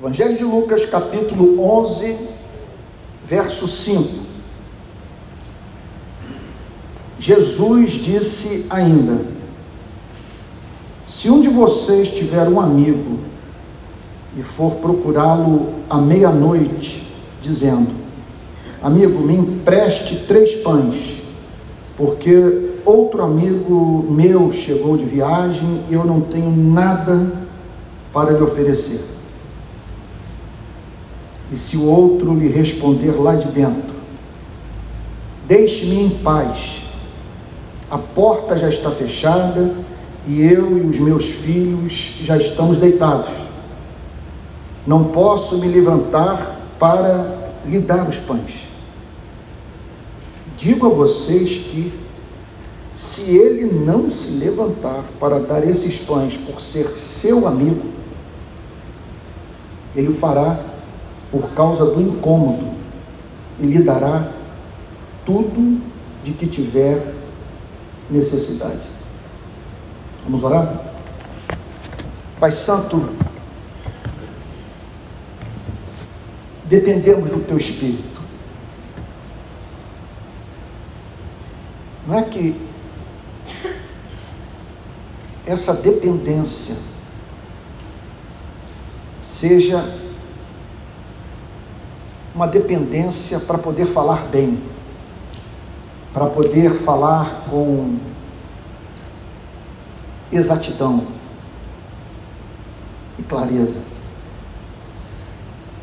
Evangelho 0.00 0.36
de 0.36 0.44
Lucas, 0.44 0.84
capítulo 0.84 1.60
11, 1.60 2.16
verso 3.24 3.66
5. 3.66 4.08
Jesus 7.18 7.94
disse 7.94 8.66
ainda: 8.70 9.22
Se 11.04 11.28
um 11.28 11.40
de 11.40 11.48
vocês 11.48 12.06
tiver 12.06 12.48
um 12.48 12.60
amigo 12.60 13.18
e 14.36 14.42
for 14.42 14.76
procurá-lo 14.76 15.74
à 15.90 15.98
meia-noite, 15.98 17.02
dizendo: 17.42 17.90
Amigo, 18.80 19.18
me 19.18 19.34
empreste 19.34 20.26
três 20.28 20.62
pães, 20.62 21.22
porque 21.96 22.70
outro 22.84 23.24
amigo 23.24 24.06
meu 24.08 24.52
chegou 24.52 24.96
de 24.96 25.04
viagem 25.04 25.82
e 25.90 25.94
eu 25.94 26.04
não 26.04 26.20
tenho 26.20 26.52
nada 26.52 27.32
para 28.12 28.30
lhe 28.30 28.40
oferecer. 28.44 29.17
E 31.50 31.56
se 31.56 31.76
o 31.76 31.86
outro 31.86 32.34
lhe 32.34 32.48
responder 32.48 33.12
lá 33.12 33.34
de 33.34 33.48
dentro: 33.48 33.94
Deixe-me 35.46 36.00
em 36.00 36.10
paz, 36.22 36.82
a 37.90 37.98
porta 37.98 38.56
já 38.56 38.68
está 38.68 38.90
fechada 38.90 39.74
e 40.26 40.42
eu 40.42 40.78
e 40.78 40.82
os 40.82 40.98
meus 40.98 41.28
filhos 41.30 42.18
já 42.22 42.36
estamos 42.36 42.78
deitados 42.78 43.48
não 44.88 45.04
posso 45.04 45.58
me 45.58 45.68
levantar 45.68 46.58
para 46.78 47.52
lhe 47.66 47.78
dar 47.78 48.08
os 48.08 48.16
pães. 48.16 48.66
Digo 50.56 50.86
a 50.86 50.88
vocês 50.88 51.58
que, 51.58 51.92
se 52.90 53.36
ele 53.36 53.66
não 53.66 54.10
se 54.10 54.30
levantar 54.30 55.04
para 55.20 55.40
dar 55.40 55.62
esses 55.68 56.00
pães 56.00 56.38
por 56.38 56.62
ser 56.62 56.86
seu 56.96 57.46
amigo, 57.46 57.86
ele 59.94 60.08
o 60.08 60.14
fará 60.14 60.58
por 61.30 61.50
causa 61.50 61.84
do 61.84 62.00
incômodo 62.00 62.74
e 63.60 63.66
lhe 63.66 63.82
dará 63.82 64.32
tudo 65.26 65.82
de 66.24 66.32
que 66.32 66.46
tiver 66.46 67.14
necessidade. 68.10 68.80
Vamos 70.24 70.42
orar? 70.42 70.84
Pai 72.40 72.52
Santo, 72.52 73.10
dependemos 76.64 77.28
do 77.30 77.40
teu 77.40 77.58
espírito. 77.58 78.22
Não 82.06 82.18
é 82.18 82.22
que 82.22 82.58
essa 85.44 85.74
dependência 85.74 86.76
seja 89.18 90.07
uma 92.38 92.46
dependência 92.46 93.40
para 93.40 93.58
poder 93.58 93.84
falar 93.84 94.28
bem, 94.28 94.62
para 96.14 96.26
poder 96.26 96.70
falar 96.70 97.42
com 97.50 97.96
exatidão 100.30 101.02
e 103.18 103.24
clareza. 103.24 103.82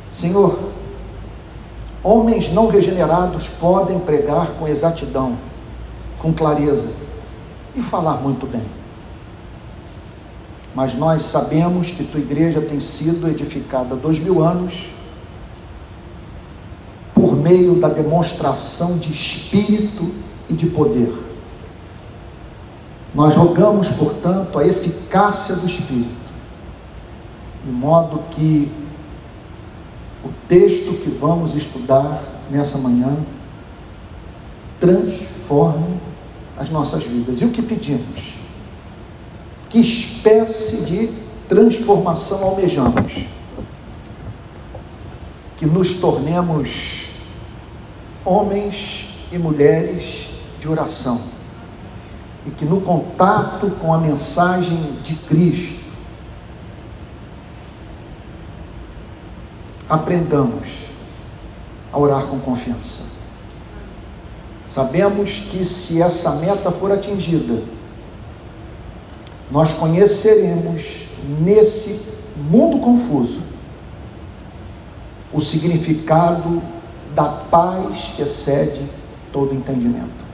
Senhor, 0.10 0.58
Homens 2.02 2.54
não 2.54 2.68
regenerados 2.68 3.50
podem 3.60 4.00
pregar 4.00 4.52
com 4.52 4.66
exatidão, 4.66 5.38
com 6.20 6.32
clareza 6.32 6.90
e 7.76 7.82
falar 7.82 8.22
muito 8.22 8.48
bem. 8.48 8.64
Mas 10.74 10.94
nós 10.94 11.26
sabemos 11.26 11.92
que 11.92 12.06
tua 12.06 12.22
igreja 12.22 12.62
tem 12.62 12.80
sido 12.80 13.28
edificada 13.28 13.96
há 13.96 13.98
dois 13.98 14.20
mil 14.20 14.42
anos 14.42 14.95
meio 17.46 17.76
da 17.76 17.90
demonstração 17.90 18.98
de 18.98 19.14
espírito 19.14 20.12
e 20.50 20.54
de 20.54 20.66
poder. 20.66 21.14
Nós 23.14 23.36
rogamos, 23.36 23.88
portanto, 23.92 24.58
a 24.58 24.66
eficácia 24.66 25.56
do 25.56 25.68
Espírito, 25.68 26.10
de 27.64 27.72
modo 27.72 28.24
que 28.32 28.72
o 30.24 30.30
texto 30.48 31.00
que 31.04 31.10
vamos 31.12 31.56
estudar 31.56 32.20
nessa 32.50 32.80
manhã 32.80 33.16
transforme 34.80 36.00
as 36.58 36.72
nossas 36.72 37.04
vidas. 37.04 37.40
E 37.42 37.46
o 37.46 37.52
que 37.52 37.62
pedimos? 37.62 38.34
Que 39.70 39.80
espécie 39.80 40.84
de 40.86 41.14
transformação 41.48 42.44
almejamos? 42.44 43.28
Que 45.58 45.68
nos 45.68 45.98
tornemos 45.98 47.05
homens 48.26 49.08
e 49.32 49.38
mulheres 49.38 50.30
de 50.60 50.68
oração. 50.68 51.22
E 52.46 52.52
que 52.52 52.66
no 52.66 52.82
contato 52.82 53.72
com 53.80 53.94
a 53.94 53.98
mensagem 53.98 54.78
de 55.04 55.16
Cristo, 55.16 55.86
aprendamos 59.88 60.68
a 61.92 61.98
orar 61.98 62.26
com 62.26 62.40
confiança. 62.40 63.16
Sabemos 64.66 65.46
que 65.52 65.64
se 65.64 66.02
essa 66.02 66.36
meta 66.38 66.72
for 66.72 66.92
atingida, 66.92 67.64
nós 69.50 69.76
conheceremos 69.76 71.06
nesse 71.40 72.16
mundo 72.50 72.80
confuso 72.80 73.42
o 75.32 75.40
significado 75.40 76.62
da 77.16 77.30
paz 77.50 78.14
que 78.16 78.22
excede 78.22 78.86
todo 79.32 79.56
entendimento. 79.56 80.26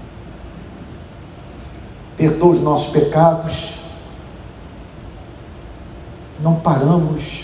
Perdoa 2.18 2.52
os 2.52 2.62
nossos 2.62 2.92
pecados, 2.92 3.75
não 6.40 6.56
paramos 6.56 7.44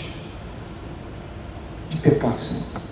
de 1.88 1.96
pecar, 1.98 2.36
Senhor. 2.38 2.82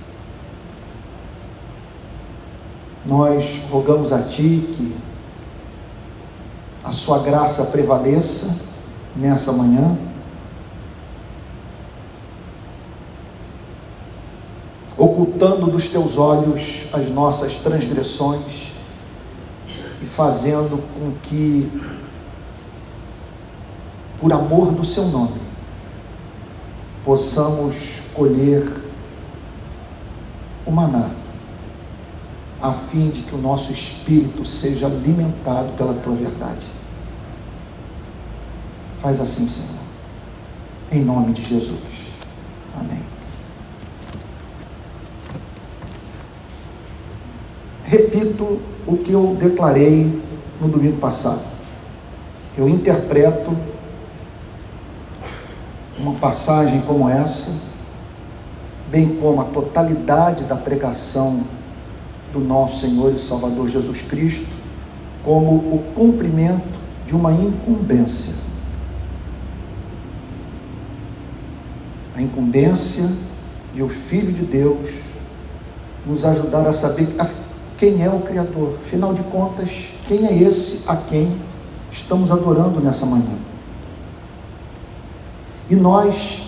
Nós 3.04 3.62
rogamos 3.70 4.12
a 4.12 4.22
Ti 4.22 4.74
que 4.76 4.96
a 6.82 6.92
Sua 6.92 7.18
graça 7.20 7.66
prevaleça 7.66 8.64
nessa 9.14 9.52
manhã. 9.52 9.96
Ocultando 14.98 15.70
dos 15.70 15.88
teus 15.88 16.16
olhos 16.16 16.86
as 16.92 17.10
nossas 17.10 17.56
transgressões 17.56 18.72
e 20.02 20.06
fazendo 20.06 20.82
com 20.94 21.12
que, 21.22 21.70
por 24.18 24.32
amor 24.32 24.72
do 24.72 24.84
Seu 24.84 25.04
nome, 25.06 25.40
possamos 27.04 28.00
colher 28.14 28.64
o 30.64 30.70
maná, 30.70 31.10
a 32.60 32.72
fim 32.72 33.10
de 33.10 33.22
que 33.22 33.34
o 33.34 33.38
nosso 33.38 33.70
espírito 33.70 34.44
seja 34.44 34.86
alimentado 34.86 35.72
pela 35.76 35.94
tua 35.94 36.14
verdade. 36.14 36.66
Faz 38.98 39.20
assim, 39.20 39.46
Senhor, 39.46 39.80
em 40.90 41.04
nome 41.04 41.32
de 41.34 41.44
Jesus. 41.44 41.78
Amém. 42.74 43.15
Repito 47.96 48.60
o 48.86 48.98
que 48.98 49.10
eu 49.10 49.34
declarei 49.40 50.20
no 50.60 50.68
domingo 50.68 50.98
passado. 50.98 51.40
Eu 52.54 52.68
interpreto 52.68 53.56
uma 55.98 56.12
passagem 56.12 56.82
como 56.82 57.08
essa 57.08 57.74
bem 58.90 59.16
como 59.16 59.40
a 59.40 59.44
totalidade 59.44 60.44
da 60.44 60.56
pregação 60.56 61.42
do 62.34 62.38
nosso 62.38 62.80
Senhor 62.80 63.14
e 63.14 63.18
Salvador 63.18 63.66
Jesus 63.70 64.02
Cristo, 64.02 64.50
como 65.24 65.54
o 65.54 65.82
cumprimento 65.94 66.78
de 67.06 67.14
uma 67.14 67.32
incumbência. 67.32 68.34
A 72.14 72.20
incumbência 72.20 73.08
de 73.74 73.82
o 73.82 73.88
Filho 73.88 74.32
de 74.32 74.42
Deus 74.42 74.90
nos 76.06 76.26
ajudar 76.26 76.68
a 76.68 76.74
saber 76.74 77.08
quem 77.76 78.02
é 78.02 78.08
o 78.08 78.20
Criador. 78.20 78.78
Afinal 78.82 79.14
de 79.14 79.22
contas, 79.24 79.68
quem 80.08 80.26
é 80.26 80.36
esse 80.42 80.88
a 80.88 80.96
quem 80.96 81.36
estamos 81.90 82.30
adorando 82.30 82.80
nessa 82.80 83.04
manhã? 83.06 83.36
E 85.68 85.76
nós 85.76 86.42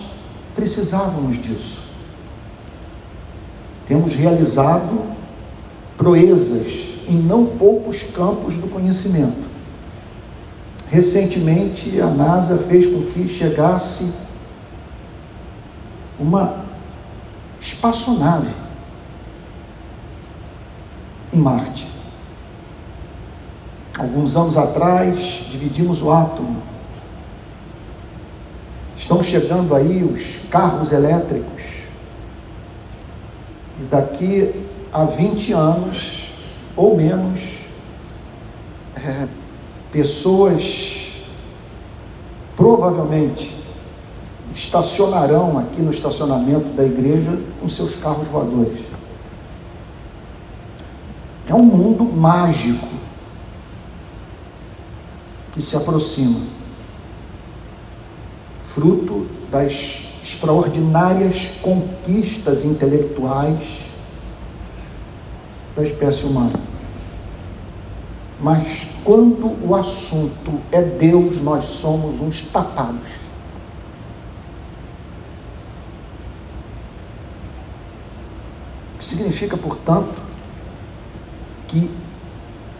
precisávamos 0.55 1.41
disso. 1.41 1.83
Temos 3.85 4.13
realizado 4.13 5.01
proezas 5.97 6.89
em 7.07 7.17
não 7.17 7.45
poucos 7.45 8.03
campos 8.03 8.55
do 8.55 8.67
conhecimento. 8.67 9.47
Recentemente, 10.89 11.99
a 11.99 12.07
NASA 12.07 12.57
fez 12.57 12.85
com 12.85 13.03
que 13.11 13.27
chegasse 13.27 14.27
uma 16.19 16.65
espaçonave 17.59 18.49
Marte. 21.39 21.89
Alguns 23.97 24.35
anos 24.35 24.57
atrás, 24.57 25.45
dividimos 25.49 26.01
o 26.01 26.11
átomo. 26.11 26.61
Estão 28.97 29.23
chegando 29.23 29.75
aí 29.75 30.03
os 30.03 30.49
carros 30.49 30.91
elétricos. 30.91 31.63
E 33.79 33.83
daqui 33.89 34.53
a 34.93 35.03
20 35.05 35.53
anos, 35.53 36.33
ou 36.75 36.95
menos, 36.95 37.41
é, 38.95 39.27
pessoas 39.91 41.13
provavelmente 42.55 43.55
estacionarão 44.53 45.57
aqui 45.57 45.81
no 45.81 45.91
estacionamento 45.91 46.69
da 46.75 46.83
igreja 46.83 47.39
com 47.61 47.69
seus 47.69 47.95
carros 47.95 48.27
voadores. 48.27 48.88
É 51.49 51.53
um 51.55 51.63
mundo 51.63 52.03
mágico 52.03 52.87
que 55.51 55.59
se 55.63 55.75
aproxima, 55.75 56.41
fruto 58.61 59.25
das 59.49 60.13
extraordinárias 60.23 61.47
conquistas 61.63 62.63
intelectuais 62.63 63.67
da 65.75 65.81
espécie 65.81 66.23
humana. 66.27 66.59
Mas 68.39 68.87
quando 69.03 69.57
o 69.67 69.73
assunto 69.73 70.61
é 70.71 70.83
Deus, 70.83 71.41
nós 71.41 71.65
somos 71.65 72.21
uns 72.21 72.43
tapados. 72.43 73.09
Significa, 78.99 79.57
portanto, 79.57 80.28
que 81.69 81.89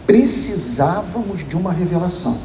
precisávamos 0.06 1.48
de 1.48 1.56
uma 1.56 1.72
revelação, 1.72 2.36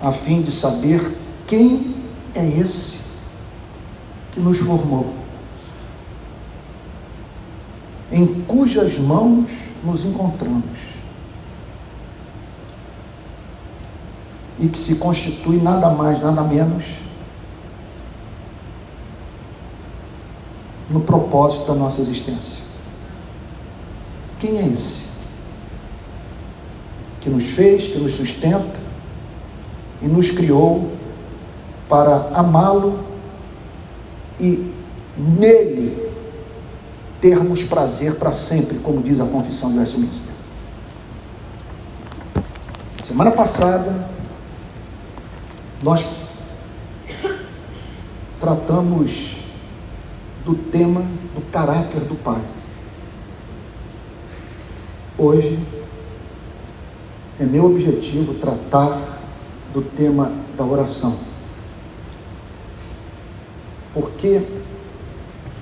a 0.00 0.10
fim 0.10 0.42
de 0.42 0.50
saber 0.50 1.16
quem 1.46 1.94
é 2.34 2.44
esse 2.46 3.00
que 4.32 4.40
nos 4.40 4.58
formou, 4.58 5.12
em 8.10 8.42
cujas 8.44 8.98
mãos 8.98 9.50
nos 9.84 10.04
encontramos. 10.04 10.88
E 14.58 14.66
que 14.68 14.78
se 14.78 14.96
constitui 14.96 15.58
nada 15.58 15.90
mais, 15.90 16.20
nada 16.20 16.42
menos 16.42 16.84
no 20.90 21.00
propósito 21.00 21.66
da 21.66 21.74
nossa 21.74 22.00
existência. 22.00 22.67
Quem 24.38 24.58
é 24.58 24.66
esse? 24.66 25.08
Que 27.20 27.28
nos 27.28 27.48
fez, 27.48 27.88
que 27.88 27.98
nos 27.98 28.12
sustenta 28.12 28.80
e 30.00 30.06
nos 30.06 30.30
criou 30.30 30.92
para 31.88 32.30
amá-lo 32.34 33.00
e 34.38 34.72
nele 35.16 36.08
termos 37.20 37.64
prazer 37.64 38.14
para 38.14 38.30
sempre, 38.32 38.78
como 38.78 39.02
diz 39.02 39.18
a 39.20 39.24
confissão 39.24 39.72
de 39.72 39.78
Westminster. 39.78 40.32
Semana 43.04 43.32
passada, 43.32 44.08
nós 45.82 46.08
tratamos 48.38 49.38
do 50.44 50.54
tema 50.54 51.00
do 51.34 51.40
caráter 51.50 52.00
do 52.00 52.14
Pai. 52.14 52.40
Hoje 55.20 55.58
é 57.40 57.44
meu 57.44 57.66
objetivo 57.66 58.34
tratar 58.34 59.18
do 59.72 59.82
tema 59.82 60.30
da 60.56 60.62
oração. 60.62 61.18
Porque 63.92 64.40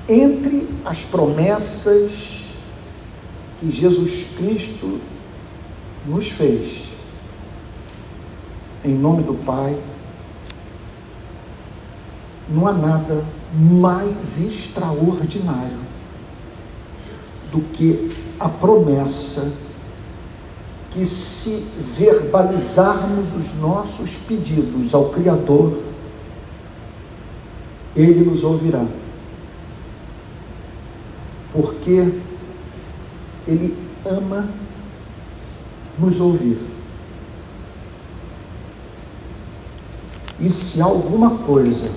entre 0.07 0.69
as 0.85 0.99
promessas 1.05 2.13
que 3.59 3.71
Jesus 3.71 4.35
Cristo 4.37 5.01
nos 6.05 6.29
fez, 6.29 6.83
em 8.85 8.95
nome 8.95 9.23
do 9.23 9.43
Pai, 9.43 9.75
não 12.47 12.69
há 12.69 12.75
nada 12.75 13.25
mais 13.55 14.39
extraordinário 14.39 15.79
do 17.51 17.63
que 17.73 18.26
a 18.39 18.49
promessa 18.49 19.67
que, 20.91 21.05
se 21.05 21.67
verbalizarmos 21.97 23.27
os 23.35 23.55
nossos 23.57 24.11
pedidos 24.27 24.95
ao 24.95 25.11
Criador, 25.11 25.79
Ele 27.95 28.25
nos 28.25 28.43
ouvirá. 28.45 28.85
Porque 31.53 32.13
Ele 33.47 33.77
ama 34.05 34.49
nos 35.99 36.21
ouvir. 36.21 36.59
E 40.39 40.51
se 40.51 40.83
alguma 40.83 41.39
coisa 41.39 41.91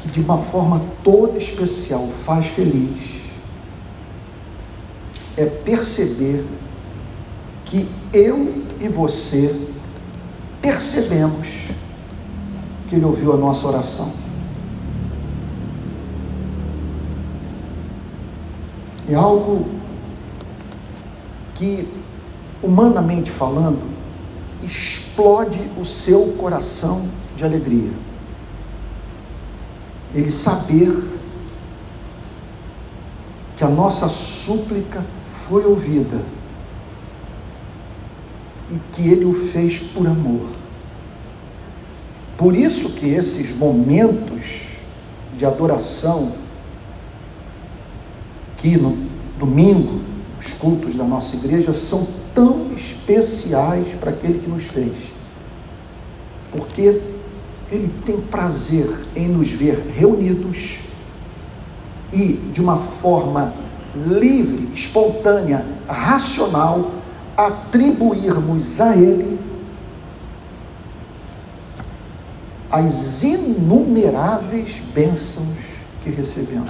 que 0.00 0.08
de 0.08 0.20
uma 0.20 0.38
forma 0.38 0.80
toda 1.02 1.36
especial 1.36 2.06
faz 2.08 2.46
feliz, 2.46 3.15
é 5.36 5.44
perceber 5.44 6.44
que 7.64 7.88
eu 8.12 8.64
e 8.80 8.88
você 8.88 9.68
percebemos 10.62 11.46
que 12.88 12.94
Ele 12.94 13.04
ouviu 13.04 13.32
a 13.32 13.36
nossa 13.36 13.66
oração. 13.66 14.12
É 19.08 19.14
algo 19.14 19.68
que, 21.54 21.88
humanamente 22.62 23.30
falando, 23.30 23.80
explode 24.62 25.60
o 25.78 25.84
seu 25.84 26.34
coração 26.38 27.08
de 27.36 27.44
alegria. 27.44 27.92
Ele 30.14 30.30
saber 30.30 31.04
que 33.56 33.64
a 33.64 33.68
nossa 33.68 34.08
súplica 34.08 35.04
foi 35.48 35.64
ouvida 35.64 36.22
e 38.70 38.78
que 38.92 39.08
ele 39.08 39.24
o 39.24 39.32
fez 39.32 39.78
por 39.78 40.06
amor. 40.06 40.48
Por 42.36 42.54
isso 42.54 42.90
que 42.90 43.08
esses 43.08 43.56
momentos 43.56 44.62
de 45.36 45.46
adoração 45.46 46.32
que 48.56 48.76
no 48.76 48.96
domingo, 49.38 50.00
os 50.40 50.52
cultos 50.54 50.94
da 50.96 51.04
nossa 51.04 51.36
igreja 51.36 51.72
são 51.72 52.06
tão 52.34 52.72
especiais 52.72 53.86
para 54.00 54.10
aquele 54.10 54.40
que 54.40 54.48
nos 54.48 54.64
fez. 54.64 54.94
Porque 56.50 57.00
ele 57.70 57.92
tem 58.04 58.20
prazer 58.20 58.88
em 59.14 59.28
nos 59.28 59.50
ver 59.50 59.92
reunidos 59.94 60.78
e 62.12 62.32
de 62.52 62.60
uma 62.60 62.76
forma 62.76 63.65
livre, 64.06 64.70
espontânea, 64.74 65.64
racional, 65.88 66.92
atribuirmos 67.36 68.80
a 68.80 68.96
Ele 68.96 69.38
as 72.70 73.22
inumeráveis 73.22 74.82
bênçãos 74.92 75.56
que 76.02 76.10
recebemos. 76.10 76.68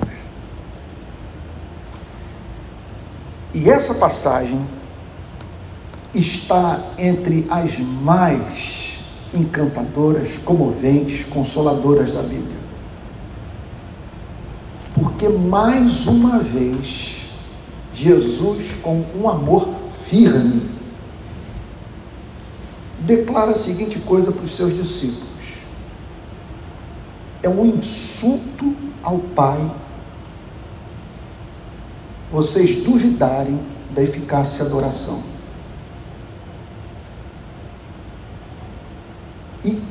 E 3.54 3.70
essa 3.70 3.94
passagem 3.94 4.60
está 6.14 6.80
entre 6.98 7.46
as 7.50 7.78
mais 7.78 9.00
encantadoras, 9.34 10.36
comoventes, 10.44 11.24
consoladoras 11.26 12.12
da 12.12 12.22
Bíblia. 12.22 12.56
Porque 14.94 15.28
mais 15.28 16.06
uma 16.06 16.38
vez 16.38 17.15
Jesus, 17.96 18.76
com 18.82 19.02
um 19.16 19.26
amor 19.26 19.66
firme, 20.04 20.68
declara 23.00 23.52
a 23.52 23.56
seguinte 23.56 23.98
coisa 24.00 24.30
para 24.30 24.44
os 24.44 24.54
seus 24.54 24.76
discípulos: 24.76 25.26
é 27.42 27.48
um 27.48 27.64
insulto 27.64 28.76
ao 29.02 29.18
Pai 29.18 29.74
vocês 32.30 32.84
duvidarem 32.84 33.58
da 33.92 34.02
eficácia 34.02 34.66
da 34.66 34.74
oração. 34.74 35.22
E 39.64 39.82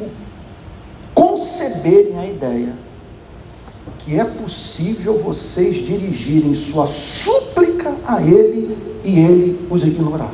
conceberem 1.13 2.19
a 2.19 2.27
ideia 2.27 2.84
que 4.05 4.19
é 4.19 4.23
possível 4.23 5.17
vocês 5.17 5.77
dirigirem 5.77 6.53
sua 6.53 6.85
súplica 6.85 7.91
a 8.05 8.21
Ele 8.21 8.77
e 9.03 9.19
Ele 9.19 9.67
os 9.67 9.83
ignorar. 9.83 10.31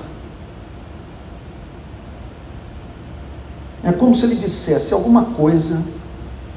É 3.81 3.93
como 3.93 4.13
se 4.13 4.25
ele 4.25 4.35
dissesse 4.35 4.93
alguma 4.93 5.25
coisa 5.25 5.81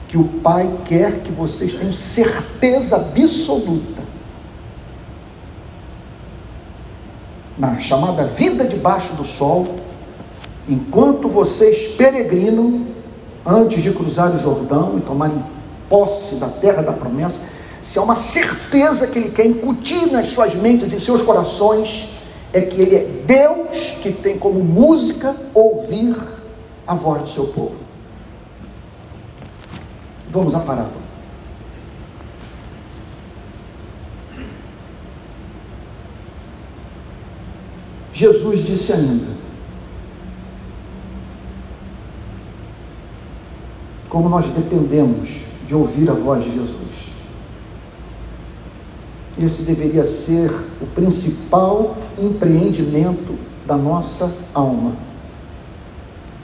que 0.09 0.19
o 0.19 0.25
Pai 0.25 0.69
quer 0.85 1.23
que 1.23 1.33
vocês 1.33 1.73
tenham 1.73 1.93
certeza 1.93 2.97
absoluta. 2.97 4.03
Na 7.57 7.79
chamada 7.79 8.27
vida 8.27 8.65
debaixo 8.65 9.15
do 9.15 9.25
sol, 9.25 9.67
enquanto 10.69 11.29
vocês 11.29 11.95
peregrinam 11.95 12.87
antes 13.47 13.83
de 13.83 13.93
cruzar 13.93 14.35
o 14.35 14.39
Jordão 14.39 14.99
e 14.99 15.01
tomarem 15.01 15.43
posse 15.89 16.37
da 16.37 16.49
terra 16.49 16.83
da 16.83 16.93
promessa, 16.93 17.45
se 17.83 17.99
há 17.99 18.03
uma 18.03 18.15
certeza 18.15 19.07
que 19.07 19.19
Ele 19.19 19.31
quer 19.31 19.47
incutir 19.47 20.11
nas 20.11 20.29
suas 20.29 20.55
mentes 20.55 20.93
e 20.93 20.99
seus 20.99 21.23
corações, 21.23 22.09
é 22.53 22.61
que 22.61 22.81
Ele 22.81 22.97
é 22.97 23.05
Deus 23.27 23.69
que 24.03 24.13
tem 24.13 24.39
como 24.39 24.63
música 24.65 25.37
ouvir 25.53 26.17
a 26.87 26.95
voz 26.95 27.23
do 27.23 27.29
seu 27.29 27.47
povo. 27.47 27.77
Vamos 30.31 30.55
à 30.55 30.61
parábola. 30.61 31.05
Jesus 38.13 38.65
disse 38.65 38.93
ainda: 38.93 39.35
Como 44.09 44.29
nós 44.29 44.47
dependemos 44.47 45.29
de 45.67 45.75
ouvir 45.75 46.11
a 46.11 46.15
voz 46.15 46.45
de 46.45 46.53
Jesus. 46.53 47.15
Esse 49.39 49.65
deveria 49.65 50.05
ser 50.05 50.51
o 50.81 50.87
principal 50.87 51.97
empreendimento 52.19 53.37
da 53.67 53.77
nossa 53.77 54.33
alma 54.53 54.93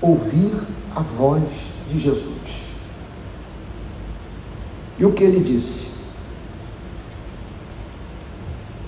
ouvir 0.01 0.55
a 0.95 1.01
voz 1.01 1.43
de 1.89 2.01
Jesus. 2.01 2.31
E 4.99 5.05
o 5.05 5.13
que 5.13 5.23
ele 5.23 5.41
disse? 5.41 5.91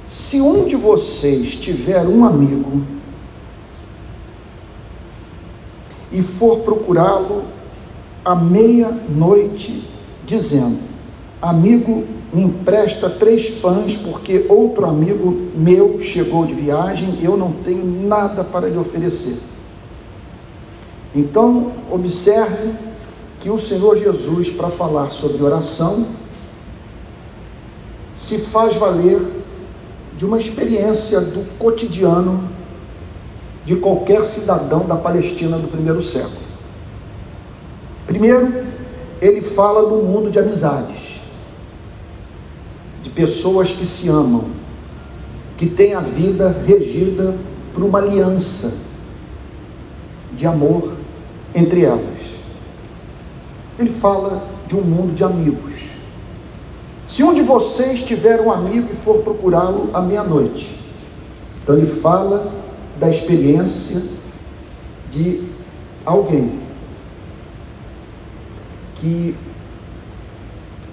Se 0.07 0.41
um 0.41 0.67
de 0.67 0.77
vocês 0.77 1.55
tiver 1.57 2.07
um 2.07 2.25
amigo 2.25 2.83
e 6.11 6.23
for 6.23 6.61
procurá-lo 6.61 7.45
à 8.25 8.35
meia-noite, 8.35 9.92
dizendo: 10.33 10.79
Amigo, 11.41 12.05
me 12.33 12.43
empresta 12.43 13.11
três 13.11 13.57
pães, 13.57 13.97
porque 13.97 14.47
outro 14.49 14.87
amigo 14.87 15.51
meu 15.55 16.03
chegou 16.03 16.47
de 16.47 16.55
viagem 16.55 17.19
e 17.21 17.25
eu 17.25 17.37
não 17.37 17.53
tenho 17.53 17.85
nada 17.85 18.43
para 18.43 18.69
lhe 18.69 18.79
oferecer. 18.79 19.37
Então, 21.15 21.73
observe 21.91 22.73
que 23.39 23.51
o 23.51 23.59
Senhor 23.59 23.99
Jesus, 23.99 24.49
para 24.51 24.69
falar 24.69 25.11
sobre 25.11 25.43
oração, 25.43 26.07
se 28.15 28.39
faz 28.39 28.77
valer 28.77 29.21
de 30.17 30.25
uma 30.25 30.39
experiência 30.39 31.21
do 31.21 31.59
cotidiano 31.59 32.49
de 33.65 33.77
qualquer 33.77 34.25
cidadão 34.25 34.87
da 34.87 34.97
Palestina 34.97 35.59
do 35.59 35.69
primeiro 35.69 36.03
século. 36.03 36.43
Primeiro, 38.07 38.72
ele 39.23 39.41
fala 39.41 39.89
do 39.89 40.03
mundo 40.05 40.33
de 40.33 40.39
amizades, 40.41 41.01
de 43.05 43.11
pessoas 43.11 43.71
que 43.71 43.87
se 43.87 44.09
amam, 44.09 44.47
que 45.57 45.69
têm 45.71 45.95
a 45.95 46.01
vida 46.01 46.49
regida 46.67 47.33
por 47.73 47.85
uma 47.85 48.01
aliança 48.01 48.79
de 50.37 50.45
amor 50.45 50.95
entre 51.55 51.85
elas. 51.85 52.03
Ele 53.79 53.91
fala 53.91 54.45
de 54.67 54.75
um 54.75 54.83
mundo 54.83 55.15
de 55.15 55.23
amigos. 55.23 55.73
Se 57.09 57.23
um 57.23 57.33
de 57.33 57.43
vocês 57.43 58.03
tiver 58.03 58.41
um 58.41 58.51
amigo 58.51 58.89
e 58.91 58.97
for 58.97 59.19
procurá-lo 59.19 59.89
à 59.95 60.01
meia-noite, 60.01 60.77
então 61.63 61.77
ele 61.77 61.87
fala 61.87 62.53
da 62.99 63.09
experiência 63.09 64.03
de 65.13 65.45
alguém 66.05 66.62
que 69.03 69.35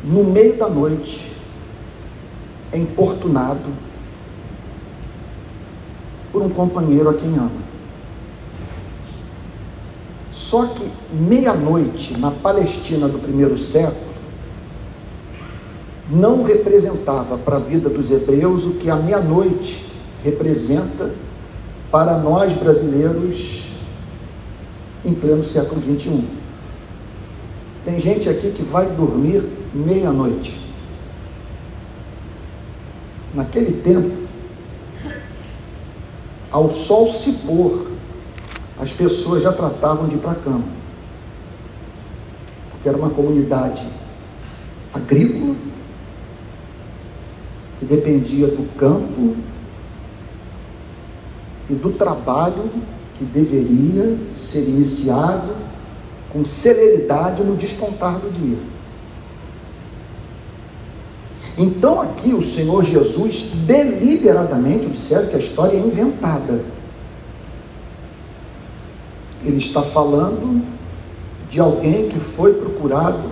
no 0.03 0.23
meio 0.23 0.57
da 0.57 0.67
noite 0.67 1.31
é 2.71 2.77
importunado 2.77 3.69
por 6.31 6.41
um 6.41 6.49
companheiro 6.49 7.07
a 7.07 7.13
quem 7.13 7.35
ama. 7.35 7.69
Só 10.31 10.65
que 10.65 10.89
meia-noite 11.13 12.17
na 12.17 12.31
Palestina 12.31 13.07
do 13.07 13.19
primeiro 13.19 13.59
século 13.59 14.09
não 16.09 16.41
representava 16.41 17.37
para 17.37 17.57
a 17.57 17.59
vida 17.59 17.89
dos 17.89 18.09
hebreus 18.09 18.65
o 18.65 18.71
que 18.71 18.89
a 18.89 18.95
meia-noite 18.95 19.85
representa 20.23 21.13
para 21.91 22.17
nós 22.17 22.53
brasileiros 22.53 23.61
em 25.05 25.13
pleno 25.13 25.45
século 25.45 25.79
21. 25.79 26.38
Tem 27.85 27.99
gente 27.99 28.27
aqui 28.29 28.51
que 28.51 28.63
vai 28.63 28.87
dormir 28.87 29.43
meia-noite. 29.73 30.59
Naquele 33.33 33.81
tempo, 33.81 34.27
ao 36.51 36.71
sol 36.71 37.11
se 37.11 37.31
pôr, 37.45 37.91
as 38.79 38.91
pessoas 38.91 39.43
já 39.43 39.53
tratavam 39.53 40.07
de 40.07 40.15
ir 40.15 40.19
para 40.19 40.31
a 40.31 40.35
cama. 40.35 40.63
Porque 42.71 42.89
era 42.89 42.97
uma 42.97 43.09
comunidade 43.09 43.87
agrícola, 44.93 45.55
que 47.79 47.85
dependia 47.85 48.47
do 48.47 48.75
campo 48.75 49.35
e 51.69 51.73
do 51.73 51.91
trabalho 51.91 52.69
que 53.17 53.23
deveria 53.23 54.17
ser 54.35 54.67
iniciado 54.67 55.55
com 56.29 56.45
celeridade 56.45 57.43
no 57.43 57.55
descontar 57.55 58.19
do 58.19 58.31
dia. 58.31 58.57
Então 61.57 62.01
aqui 62.01 62.33
o 62.33 62.45
Senhor 62.45 62.83
Jesus 62.85 63.49
deliberadamente, 63.65 64.87
observe 64.87 65.29
que 65.29 65.35
a 65.35 65.39
história 65.39 65.75
é 65.75 65.79
inventada 65.79 66.63
ele 69.43 69.57
está 69.57 69.81
falando 69.81 70.65
de 71.49 71.59
alguém 71.59 72.09
que 72.09 72.19
foi 72.19 72.53
procurado 72.53 73.31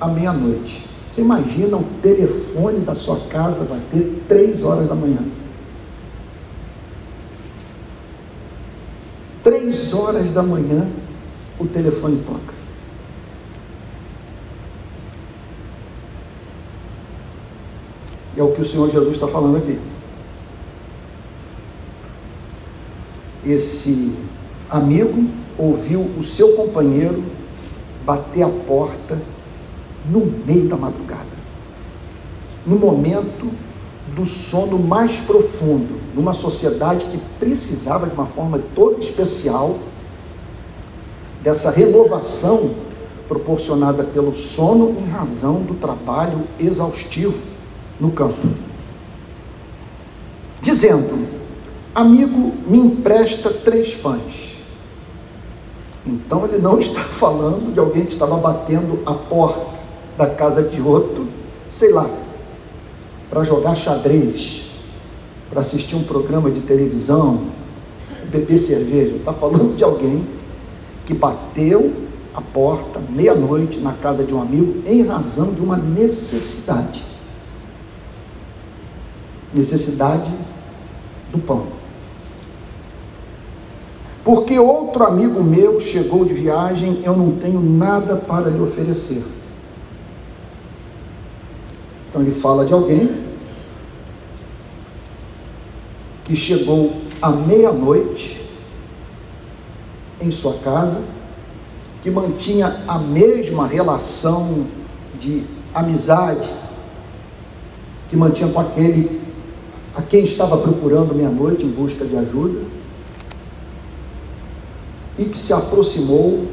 à 0.00 0.08
meia-noite. 0.08 0.84
Você 1.10 1.22
imagina 1.22 1.76
o 1.76 1.84
telefone 2.02 2.80
da 2.80 2.94
sua 2.94 3.18
casa 3.28 3.64
bater 3.64 4.22
três 4.28 4.62
horas 4.62 4.88
da 4.88 4.94
manhã. 4.94 5.18
Três 9.42 9.94
horas 9.94 10.32
da 10.32 10.42
manhã 10.42 10.86
o 11.58 11.66
telefone 11.66 12.22
toca. 12.26 12.54
E 18.36 18.40
é 18.40 18.42
o 18.42 18.52
que 18.52 18.60
o 18.60 18.64
Senhor 18.64 18.90
Jesus 18.90 19.14
está 19.14 19.28
falando 19.28 19.58
aqui. 19.58 19.78
Esse 23.46 24.16
amigo 24.68 25.26
ouviu 25.56 26.00
o 26.00 26.24
seu 26.24 26.56
companheiro 26.56 27.22
bater 28.04 28.42
a 28.42 28.48
porta 28.48 29.18
no 30.10 30.26
meio 30.44 30.68
da 30.68 30.76
madrugada, 30.76 31.24
no 32.66 32.76
momento 32.76 33.50
do 34.14 34.26
sono 34.26 34.78
mais 34.78 35.12
profundo, 35.20 36.00
numa 36.14 36.32
sociedade 36.32 37.06
que 37.06 37.18
precisava 37.38 38.06
de 38.06 38.14
uma 38.14 38.26
forma 38.26 38.60
toda 38.74 39.00
especial 39.00 39.78
dessa 41.44 41.70
renovação 41.70 42.70
proporcionada 43.28 44.02
pelo 44.02 44.32
sono 44.32 44.96
em 44.98 45.10
razão 45.10 45.60
do 45.60 45.74
trabalho 45.74 46.44
exaustivo 46.58 47.38
no 48.00 48.10
campo. 48.10 48.48
Dizendo: 50.62 51.28
Amigo, 51.94 52.52
me 52.66 52.78
empresta 52.78 53.50
três 53.50 53.94
pães. 53.96 54.54
Então 56.06 56.46
ele 56.46 56.58
não 56.58 56.80
está 56.80 57.00
falando 57.00 57.74
de 57.74 57.78
alguém 57.78 58.06
que 58.06 58.14
estava 58.14 58.38
batendo 58.38 59.00
a 59.04 59.12
porta 59.12 59.66
da 60.16 60.30
casa 60.30 60.62
de 60.62 60.80
outro, 60.80 61.28
sei 61.70 61.92
lá, 61.92 62.08
para 63.28 63.44
jogar 63.44 63.74
xadrez, 63.74 64.62
para 65.50 65.60
assistir 65.60 65.94
um 65.94 66.04
programa 66.04 66.50
de 66.50 66.60
televisão, 66.60 67.48
beber 68.30 68.58
cerveja. 68.58 69.16
Está 69.16 69.34
falando 69.34 69.76
de 69.76 69.84
alguém 69.84 70.24
que 71.06 71.14
bateu 71.14 71.92
à 72.34 72.40
porta, 72.40 73.00
meia-noite, 73.08 73.78
na 73.78 73.92
casa 73.92 74.24
de 74.24 74.34
um 74.34 74.40
amigo, 74.40 74.82
em 74.86 75.06
razão 75.06 75.52
de 75.52 75.60
uma 75.60 75.76
necessidade. 75.76 77.04
Necessidade 79.52 80.30
do 81.30 81.38
pão. 81.38 81.66
Porque 84.24 84.58
outro 84.58 85.04
amigo 85.04 85.44
meu 85.44 85.80
chegou 85.80 86.24
de 86.24 86.32
viagem, 86.32 87.02
eu 87.04 87.14
não 87.14 87.32
tenho 87.32 87.60
nada 87.60 88.16
para 88.16 88.48
lhe 88.48 88.60
oferecer. 88.60 89.22
Então 92.08 92.22
ele 92.22 92.32
fala 92.32 92.64
de 92.64 92.72
alguém 92.72 93.10
que 96.24 96.34
chegou 96.34 96.94
à 97.20 97.30
meia-noite 97.30 98.43
em 100.24 100.30
sua 100.30 100.54
casa, 100.54 101.02
que 102.02 102.10
mantinha 102.10 102.74
a 102.88 102.98
mesma 102.98 103.66
relação 103.66 104.66
de 105.20 105.44
amizade 105.74 106.48
que 108.08 108.16
mantinha 108.16 108.48
com 108.50 108.60
aquele 108.60 109.20
a 109.96 110.02
quem 110.02 110.24
estava 110.24 110.56
procurando 110.56 111.14
meia-noite 111.14 111.64
em 111.64 111.70
busca 111.70 112.04
de 112.04 112.16
ajuda 112.16 112.60
e 115.18 115.24
que 115.24 115.38
se 115.38 115.52
aproximou 115.52 116.46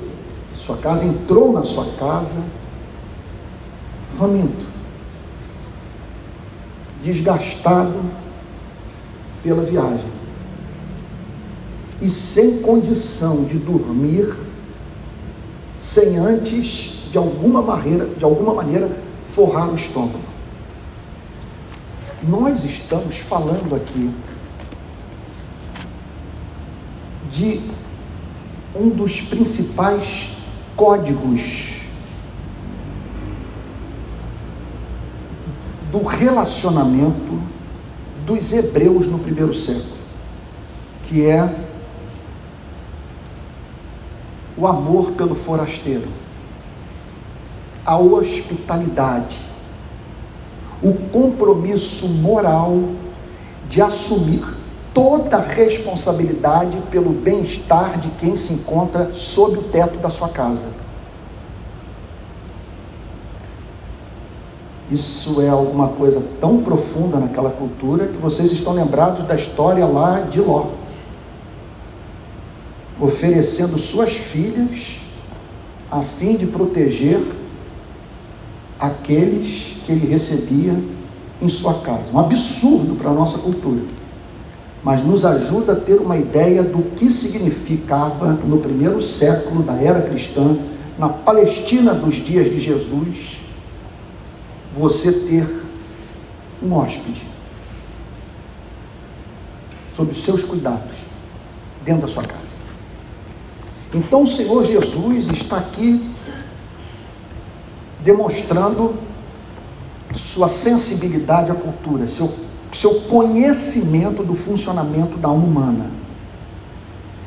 de 0.56 0.62
sua 0.62 0.78
casa, 0.78 1.04
entrou 1.06 1.52
na 1.52 1.64
sua 1.64 1.86
casa, 2.00 2.44
faminto, 4.18 4.66
desgastado 7.04 8.00
pela 9.44 9.64
viagem 9.64 10.11
e 12.02 12.10
sem 12.10 12.62
condição 12.62 13.44
de 13.44 13.58
dormir, 13.60 14.34
sem 15.82 16.18
antes, 16.18 17.10
de 17.12 17.18
alguma 17.18 17.62
maneira, 17.62 18.06
de 18.06 18.24
alguma 18.24 18.56
maneira, 18.56 18.90
forrar 19.36 19.70
o 19.70 19.76
estômago. 19.76 20.20
Nós 22.24 22.64
estamos 22.66 23.18
falando 23.18 23.76
aqui 23.76 24.12
de 27.32 27.62
um 28.76 28.90
dos 28.90 29.22
principais 29.22 30.38
códigos 30.76 31.82
do 35.92 36.04
relacionamento 36.04 37.42
dos 38.26 38.54
hebreus 38.54 39.08
no 39.08 39.20
primeiro 39.20 39.54
século, 39.54 39.98
que 41.04 41.26
é 41.26 41.71
o 44.62 44.68
amor 44.68 45.14
pelo 45.14 45.34
forasteiro, 45.34 46.08
a 47.84 47.98
hospitalidade, 47.98 49.40
o 50.84 50.94
compromisso 51.10 52.08
moral 52.08 52.80
de 53.68 53.82
assumir 53.82 54.44
toda 54.94 55.38
a 55.38 55.42
responsabilidade 55.42 56.78
pelo 56.92 57.10
bem-estar 57.10 57.98
de 57.98 58.10
quem 58.12 58.36
se 58.36 58.54
encontra 58.54 59.12
sob 59.14 59.58
o 59.58 59.64
teto 59.64 59.98
da 59.98 60.12
sua 60.12 60.30
casa. 60.30 60.68
Isso 64.92 65.42
é 65.42 65.50
alguma 65.50 65.88
coisa 65.88 66.22
tão 66.40 66.62
profunda 66.62 67.18
naquela 67.18 67.50
cultura 67.50 68.06
que 68.06 68.18
vocês 68.18 68.52
estão 68.52 68.74
lembrados 68.74 69.24
da 69.24 69.34
história 69.34 69.88
lá 69.88 70.20
de 70.20 70.40
Ló 70.40 70.81
oferecendo 73.02 73.80
suas 73.80 74.14
filhas 74.14 75.00
a 75.90 76.04
fim 76.04 76.38
de 76.38 76.46
proteger 76.46 77.20
aqueles 78.80 79.78
que 79.86 79.92
ele 79.92 80.06
recebia 80.06 80.74
em 81.42 81.50
sua 81.50 81.80
casa. 81.80 82.04
Um 82.14 82.20
absurdo 82.20 82.96
para 82.96 83.10
a 83.10 83.14
nossa 83.14 83.40
cultura. 83.40 83.82
Mas 84.84 85.04
nos 85.04 85.26
ajuda 85.26 85.74
a 85.74 85.76
ter 85.76 85.96
uma 85.96 86.16
ideia 86.16 86.64
do 86.64 86.84
que 86.96 87.12
significava 87.12 88.34
no 88.34 88.60
primeiro 88.60 89.02
século 89.02 89.64
da 89.64 89.74
era 89.74 90.04
cristã, 90.04 90.58
na 90.98 91.10
Palestina 91.10 91.94
dos 91.94 92.16
dias 92.24 92.46
de 92.52 92.60
Jesus, 92.60 93.40
você 94.74 95.12
ter 95.12 95.48
um 96.64 96.74
hóspede 96.74 97.22
sob 99.94 100.12
os 100.12 100.24
seus 100.24 100.44
cuidados 100.44 100.96
dentro 101.84 102.04
da 102.04 102.08
sua 102.08 102.24
casa. 102.24 102.41
Então 103.94 104.24
o 104.24 104.28
Senhor 104.28 104.66
Jesus 104.66 105.28
está 105.30 105.58
aqui 105.58 106.10
demonstrando 108.00 108.96
sua 110.16 110.50
sensibilidade 110.50 111.52
à 111.52 111.56
cultura, 111.56 112.08
seu, 112.08 112.30
seu 112.72 113.02
conhecimento 113.02 114.24
do 114.24 114.36
funcionamento 114.36 115.18
da 115.18 115.30
alma 115.30 115.46
humana. 115.46 115.92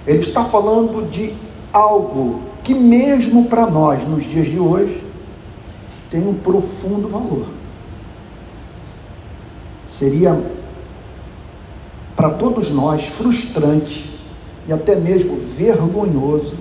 Ele 0.07 0.20
está 0.20 0.44
falando 0.44 1.11
de 1.11 1.35
algo 1.72 2.42
que, 2.62 2.74
mesmo 2.74 3.46
para 3.46 3.66
nós, 3.66 4.07
nos 4.07 4.24
dias 4.24 4.46
de 4.46 4.59
hoje, 4.59 5.03
tem 6.11 6.27
um 6.27 6.35
profundo 6.35 7.09
valor. 7.09 7.46
Seria 9.87 10.38
para 12.16 12.31
todos 12.31 12.70
nós 12.70 13.07
frustrante 13.07 14.13
e 14.66 14.72
até 14.72 14.96
mesmo 14.96 15.37
vergonhoso 15.37 16.55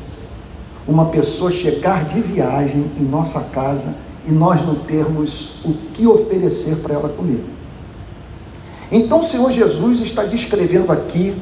uma 0.88 1.06
pessoa 1.06 1.52
chegar 1.52 2.06
de 2.06 2.22
viagem 2.22 2.92
em 3.00 3.04
nossa 3.04 3.40
casa 3.42 3.96
e 4.28 4.32
nós 4.32 4.66
não 4.66 4.76
termos 4.76 5.64
o 5.64 5.74
que 5.94 6.06
oferecer 6.06 6.78
para 6.78 6.94
ela 6.94 7.10
comer. 7.10 7.44
Então 8.92 9.20
o 9.20 9.24
Senhor 9.24 9.52
Jesus 9.52 10.02
está 10.02 10.24
descrevendo 10.24 10.92
aqui 10.92 11.34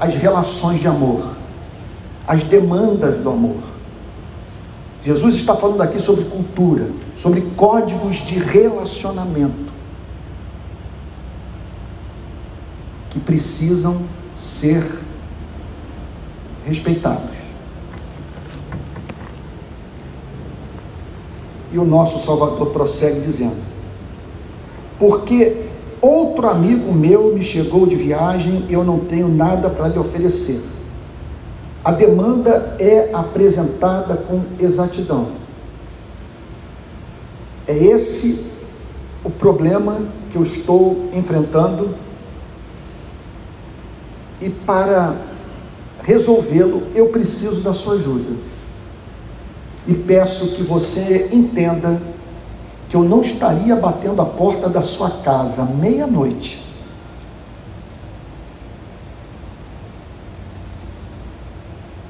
as 0.00 0.14
relações 0.14 0.80
de 0.80 0.88
amor, 0.88 1.30
as 2.26 2.42
demandas 2.44 3.18
do 3.20 3.30
amor. 3.30 3.56
Jesus 5.02 5.36
está 5.36 5.54
falando 5.54 5.82
aqui 5.82 6.00
sobre 6.00 6.24
cultura, 6.24 6.90
sobre 7.16 7.42
códigos 7.56 8.16
de 8.26 8.38
relacionamento 8.38 9.72
que 13.10 13.20
precisam 13.20 14.02
ser 14.36 15.05
respeitados. 16.66 17.36
E 21.72 21.78
o 21.78 21.84
nosso 21.84 22.24
Salvador 22.24 22.70
prossegue 22.70 23.20
dizendo: 23.20 23.56
Porque 24.98 25.68
outro 26.00 26.48
amigo 26.48 26.92
meu 26.92 27.34
me 27.34 27.42
chegou 27.42 27.86
de 27.86 27.94
viagem 27.94 28.66
e 28.68 28.72
eu 28.72 28.84
não 28.84 29.00
tenho 29.00 29.28
nada 29.28 29.70
para 29.70 29.88
lhe 29.88 29.98
oferecer. 29.98 30.60
A 31.84 31.92
demanda 31.92 32.76
é 32.80 33.10
apresentada 33.14 34.16
com 34.16 34.42
exatidão. 34.58 35.28
É 37.66 37.76
esse 37.76 38.50
o 39.22 39.30
problema 39.30 40.00
que 40.30 40.36
eu 40.36 40.42
estou 40.42 41.10
enfrentando. 41.12 41.94
E 44.40 44.50
para 44.50 45.16
resolvê-lo, 46.06 46.86
eu 46.94 47.08
preciso 47.08 47.60
da 47.62 47.74
sua 47.74 47.94
ajuda. 47.94 48.36
E 49.88 49.94
peço 49.94 50.54
que 50.54 50.62
você 50.62 51.28
entenda 51.32 52.00
que 52.88 52.96
eu 52.96 53.02
não 53.02 53.20
estaria 53.20 53.74
batendo 53.74 54.22
a 54.22 54.24
porta 54.24 54.68
da 54.68 54.80
sua 54.80 55.10
casa 55.10 55.64
meia-noite. 55.64 56.64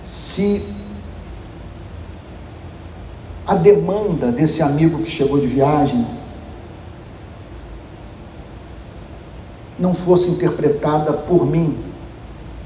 Se 0.05 0.63
a 3.47 3.55
demanda 3.55 4.31
desse 4.31 4.63
amigo 4.63 5.03
que 5.03 5.11
chegou 5.11 5.41
de 5.41 5.47
viagem 5.47 6.07
não 9.79 9.95
fosse 9.95 10.29
interpretada 10.29 11.15
por 11.15 11.47
mim 11.47 11.86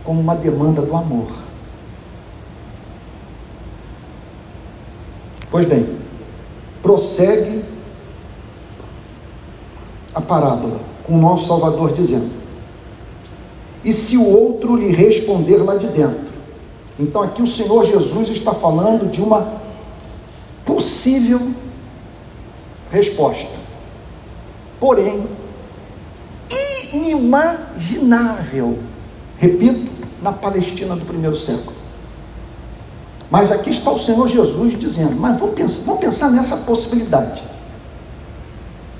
como 0.04 0.20
uma 0.20 0.34
demanda 0.34 0.82
do 0.82 0.94
amor. 0.94 1.28
Pois 5.50 5.66
bem, 5.66 5.98
prossegue 6.80 7.64
a 10.14 10.20
parábola 10.20 10.80
com 11.04 11.14
o 11.14 11.20
nosso 11.20 11.46
Salvador 11.46 11.92
dizendo: 11.92 12.30
E 13.84 13.92
se 13.92 14.16
o 14.16 14.28
outro 14.28 14.76
lhe 14.76 14.92
responder 14.92 15.56
lá 15.58 15.76
de 15.76 15.88
dentro? 15.88 16.30
Então 16.98 17.22
aqui 17.22 17.42
o 17.42 17.46
Senhor 17.46 17.84
Jesus 17.84 18.28
está 18.28 18.52
falando 18.52 19.10
de 19.10 19.20
uma 19.22 19.60
possível 20.64 21.40
resposta. 22.90 23.60
Porém, 24.78 25.26
inimaginável 26.92 28.78
Repito, 29.40 29.89
na 30.22 30.32
Palestina 30.32 30.96
do 30.96 31.04
primeiro 31.04 31.36
século. 31.36 31.76
Mas 33.30 33.52
aqui 33.52 33.70
está 33.70 33.90
o 33.90 33.98
Senhor 33.98 34.28
Jesus 34.28 34.76
dizendo: 34.78 35.14
Mas 35.14 35.38
vamos 35.38 35.54
pensar, 35.54 35.84
vamos 35.84 36.00
pensar 36.00 36.30
nessa 36.30 36.56
possibilidade. 36.58 37.42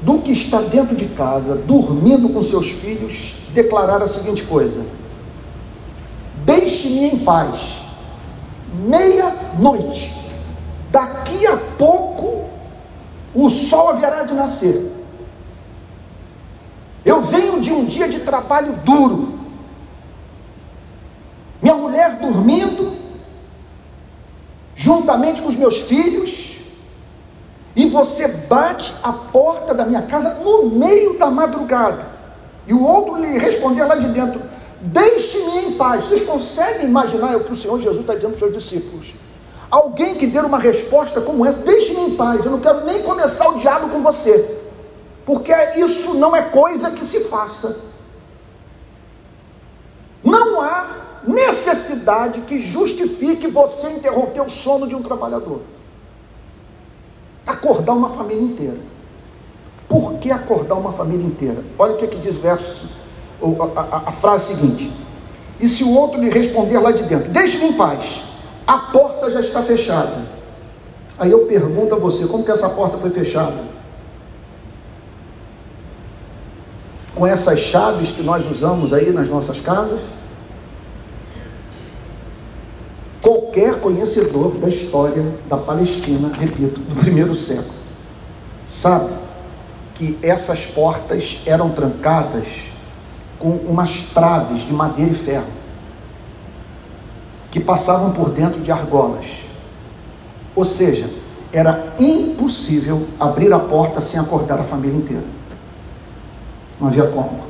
Do 0.02 0.20
que 0.20 0.32
está 0.32 0.62
dentro 0.62 0.96
de 0.96 1.06
casa, 1.08 1.56
dormindo 1.56 2.28
com 2.30 2.42
seus 2.42 2.70
filhos, 2.70 3.34
declarar 3.52 4.02
a 4.02 4.06
seguinte 4.06 4.44
coisa: 4.44 4.80
Deixe-me 6.44 7.06
em 7.06 7.18
paz, 7.18 7.60
meia-noite, 8.86 10.12
daqui 10.90 11.46
a 11.46 11.56
pouco 11.76 12.44
o 13.34 13.48
sol 13.48 13.90
haverá 13.90 14.22
de 14.22 14.32
nascer. 14.32 14.90
Eu 17.04 17.20
venho 17.20 17.60
de 17.60 17.72
um 17.72 17.84
dia 17.84 18.08
de 18.08 18.20
trabalho 18.20 18.74
duro, 18.84 19.39
minha 21.62 21.74
mulher 21.74 22.16
dormindo, 22.16 22.96
juntamente 24.74 25.42
com 25.42 25.48
os 25.48 25.56
meus 25.56 25.80
filhos, 25.82 26.58
e 27.76 27.86
você 27.86 28.26
bate 28.28 28.94
a 29.02 29.12
porta 29.12 29.74
da 29.74 29.84
minha 29.84 30.02
casa 30.02 30.34
no 30.42 30.66
meio 30.66 31.18
da 31.18 31.30
madrugada, 31.30 32.06
e 32.66 32.72
o 32.72 32.82
outro 32.82 33.16
lhe 33.16 33.38
responder 33.38 33.84
lá 33.84 33.96
de 33.96 34.08
dentro: 34.08 34.40
Deixe-me 34.80 35.66
em 35.66 35.72
paz. 35.76 36.06
Vocês 36.06 36.24
conseguem 36.24 36.86
imaginar 36.86 37.36
o 37.36 37.44
que 37.44 37.52
o 37.52 37.56
Senhor 37.56 37.80
Jesus 37.80 38.00
está 38.00 38.14
dizendo 38.14 38.36
para 38.36 38.48
os 38.48 38.52
seus 38.52 38.64
discípulos? 38.64 39.14
Alguém 39.70 40.14
que 40.14 40.26
der 40.26 40.44
uma 40.44 40.58
resposta 40.58 41.20
como 41.20 41.46
essa, 41.46 41.58
deixe-me 41.58 42.00
em 42.00 42.16
paz, 42.16 42.44
eu 42.44 42.50
não 42.50 42.60
quero 42.60 42.84
nem 42.84 43.02
começar 43.02 43.48
o 43.50 43.58
diálogo 43.58 43.92
com 43.92 44.02
você, 44.02 44.58
porque 45.24 45.52
isso 45.76 46.14
não 46.14 46.34
é 46.34 46.42
coisa 46.42 46.90
que 46.90 47.04
se 47.04 47.20
faça. 47.20 47.90
Não 50.24 50.60
há 50.60 51.09
necessidade 51.26 52.40
que 52.42 52.62
justifique 52.70 53.46
você 53.48 53.90
interromper 53.90 54.40
o 54.40 54.50
sono 54.50 54.86
de 54.86 54.94
um 54.94 55.02
trabalhador. 55.02 55.60
Acordar 57.46 57.92
uma 57.92 58.10
família 58.10 58.42
inteira. 58.42 58.78
Por 59.88 60.14
que 60.14 60.30
acordar 60.30 60.76
uma 60.76 60.92
família 60.92 61.26
inteira? 61.26 61.64
Olha 61.78 61.94
o 61.94 61.96
que, 61.96 62.04
é 62.04 62.08
que 62.08 62.18
diz 62.18 62.36
verso, 62.36 62.88
a, 63.42 63.80
a, 63.80 64.08
a 64.08 64.12
frase 64.12 64.54
seguinte. 64.54 64.90
E 65.58 65.68
se 65.68 65.84
o 65.84 65.94
outro 65.94 66.20
lhe 66.20 66.30
responder 66.30 66.78
lá 66.78 66.90
de 66.90 67.02
dentro, 67.02 67.30
deixe-me 67.30 67.70
em 67.70 67.72
paz, 67.74 68.22
a 68.66 68.78
porta 68.78 69.30
já 69.30 69.40
está 69.40 69.62
fechada. 69.62 70.24
Aí 71.18 71.30
eu 71.30 71.46
pergunto 71.46 71.94
a 71.94 71.98
você, 71.98 72.26
como 72.26 72.44
que 72.44 72.50
essa 72.50 72.68
porta 72.70 72.96
foi 72.96 73.10
fechada? 73.10 73.68
Com 77.14 77.26
essas 77.26 77.58
chaves 77.58 78.10
que 78.10 78.22
nós 78.22 78.48
usamos 78.50 78.92
aí 78.94 79.12
nas 79.12 79.28
nossas 79.28 79.60
casas? 79.60 80.00
Qualquer 83.20 83.80
conhecedor 83.80 84.52
da 84.52 84.68
história 84.68 85.34
da 85.48 85.56
Palestina, 85.56 86.30
repito, 86.32 86.80
do 86.80 86.96
primeiro 86.96 87.34
século, 87.34 87.74
sabe 88.66 89.10
que 89.94 90.18
essas 90.22 90.66
portas 90.66 91.40
eram 91.44 91.70
trancadas 91.70 92.46
com 93.38 93.50
umas 93.50 94.06
traves 94.06 94.62
de 94.62 94.72
madeira 94.72 95.10
e 95.10 95.14
ferro, 95.14 95.48
que 97.50 97.60
passavam 97.60 98.12
por 98.12 98.30
dentro 98.30 98.60
de 98.60 98.70
argolas. 98.70 99.26
Ou 100.54 100.64
seja, 100.64 101.10
era 101.52 101.94
impossível 101.98 103.06
abrir 103.18 103.52
a 103.52 103.58
porta 103.58 104.00
sem 104.00 104.20
acordar 104.20 104.60
a 104.60 104.64
família 104.64 104.96
inteira. 104.96 105.24
Não 106.80 106.88
havia 106.88 107.06
como. 107.08 107.40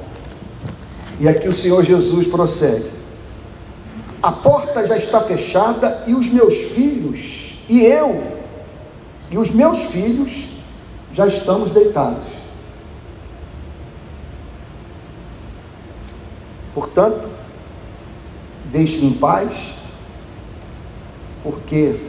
E 1.20 1.28
aqui 1.28 1.48
o 1.48 1.52
Senhor 1.52 1.84
Jesus 1.84 2.26
prossegue 2.26 2.99
a 4.22 4.32
porta 4.32 4.86
já 4.86 4.96
está 4.96 5.20
fechada 5.20 6.04
e 6.06 6.14
os 6.14 6.30
meus 6.30 6.54
filhos, 6.72 7.58
e 7.68 7.84
eu, 7.84 8.22
e 9.30 9.38
os 9.38 9.50
meus 9.50 9.78
filhos 9.86 10.48
já 11.12 11.26
estamos 11.26 11.70
deitados. 11.70 12.24
Portanto, 16.74 17.28
deixe-me 18.66 19.08
em 19.08 19.12
paz, 19.14 19.50
porque 21.42 22.00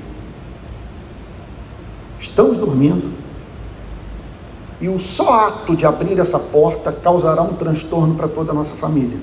estamos 2.20 2.58
dormindo 2.58 3.22
e 4.82 4.90
o 4.90 5.00
só 5.00 5.48
ato 5.48 5.76
de 5.76 5.86
abrir 5.86 6.20
essa 6.20 6.40
porta 6.40 6.92
causará 6.92 7.44
um 7.44 7.54
transtorno 7.54 8.16
para 8.16 8.28
toda 8.28 8.52
a 8.52 8.56
nossa 8.56 8.76
família. 8.76 9.20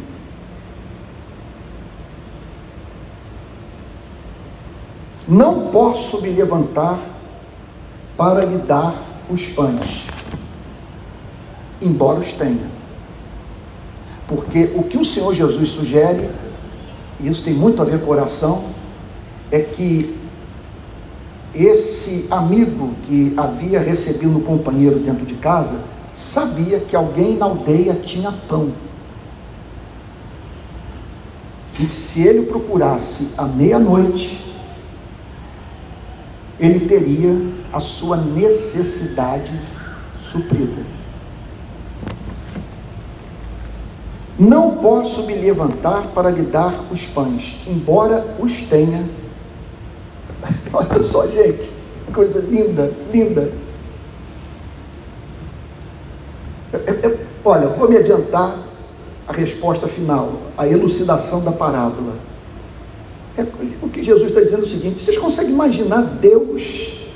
Não 5.29 5.67
posso 5.69 6.23
me 6.23 6.31
levantar 6.31 6.99
para 8.17 8.47
lhe 8.47 8.57
dar 8.59 8.95
os 9.29 9.47
pães, 9.49 10.07
embora 11.83 12.21
os 12.21 12.33
tenha. 12.33 12.67
Porque 14.27 14.73
o 14.75 14.85
que 14.85 14.97
o 14.97 15.05
Senhor 15.05 15.35
Jesus 15.35 15.69
sugere, 15.69 16.31
e 17.21 17.29
isso 17.29 17.45
tem 17.45 17.53
muito 17.53 17.83
a 17.83 17.85
ver 17.85 18.01
com 18.01 18.11
oração, 18.11 18.65
é 19.53 19.61
que 19.61 20.19
esse 21.55 22.27
amigo 22.31 22.95
que 23.05 23.35
havia 23.37 23.81
recebido 23.81 24.39
o 24.39 24.43
companheiro 24.43 24.99
dentro 24.99 25.27
de 25.27 25.35
casa 25.35 25.79
sabia 26.11 26.81
que 26.81 26.97
alguém 26.97 27.37
na 27.37 27.45
aldeia 27.45 27.95
tinha 27.95 28.33
pão. 28.49 28.73
E 31.79 31.85
que 31.85 31.95
se 31.95 32.23
ele 32.23 32.47
procurasse 32.47 33.35
à 33.37 33.45
meia-noite, 33.45 34.48
ele 36.59 36.87
teria 36.87 37.37
a 37.73 37.81
sua 37.81 38.17
necessidade 38.17 39.53
suprida. 40.23 40.83
Não 44.39 44.77
posso 44.77 45.25
me 45.25 45.35
levantar 45.35 46.07
para 46.09 46.31
lhe 46.31 46.43
dar 46.43 46.85
os 46.93 47.07
pães, 47.07 47.65
embora 47.67 48.37
os 48.39 48.63
tenha. 48.69 49.09
Olha 50.73 51.03
só, 51.03 51.27
gente, 51.27 51.71
coisa 52.13 52.41
linda, 52.41 52.93
linda. 53.13 53.53
olha, 57.45 57.69
vou 57.69 57.89
me 57.89 57.97
adiantar 57.97 58.59
a 59.27 59.33
resposta 59.33 59.89
final, 59.89 60.35
a 60.57 60.67
elucidação 60.67 61.43
da 61.43 61.53
parábola. 61.53 62.15
É, 63.39 63.47
o 63.81 63.89
que 63.89 64.03
Jesus 64.03 64.31
está 64.31 64.41
dizendo 64.41 64.65
é 64.65 64.67
o 64.67 64.69
seguinte: 64.69 65.05
vocês 65.05 65.17
conseguem 65.17 65.53
imaginar 65.53 66.03
Deus 66.03 67.07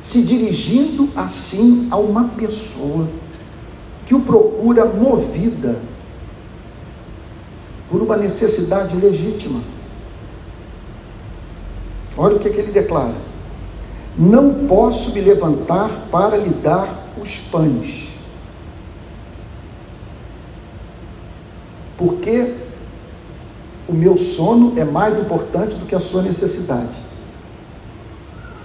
se 0.00 0.22
dirigindo 0.22 1.10
assim 1.14 1.88
a 1.90 1.98
uma 1.98 2.28
pessoa 2.28 3.06
que 4.06 4.14
o 4.14 4.20
procura 4.20 4.86
movida 4.86 5.76
por 7.90 8.00
uma 8.00 8.16
necessidade 8.16 8.96
legítima? 8.96 9.60
Olha 12.16 12.36
o 12.36 12.38
que, 12.38 12.48
é 12.48 12.50
que 12.50 12.60
ele 12.60 12.72
declara: 12.72 13.16
Não 14.16 14.66
posso 14.66 15.12
me 15.12 15.20
levantar 15.20 16.08
para 16.10 16.38
lhe 16.38 16.48
dar 16.48 17.10
os 17.20 17.36
pães. 17.50 18.08
Porque 21.98 22.54
o 23.88 23.92
meu 23.92 24.18
sono 24.18 24.78
é 24.78 24.84
mais 24.84 25.18
importante 25.18 25.74
do 25.76 25.86
que 25.86 25.94
a 25.94 26.00
sua 26.00 26.20
necessidade. 26.20 26.94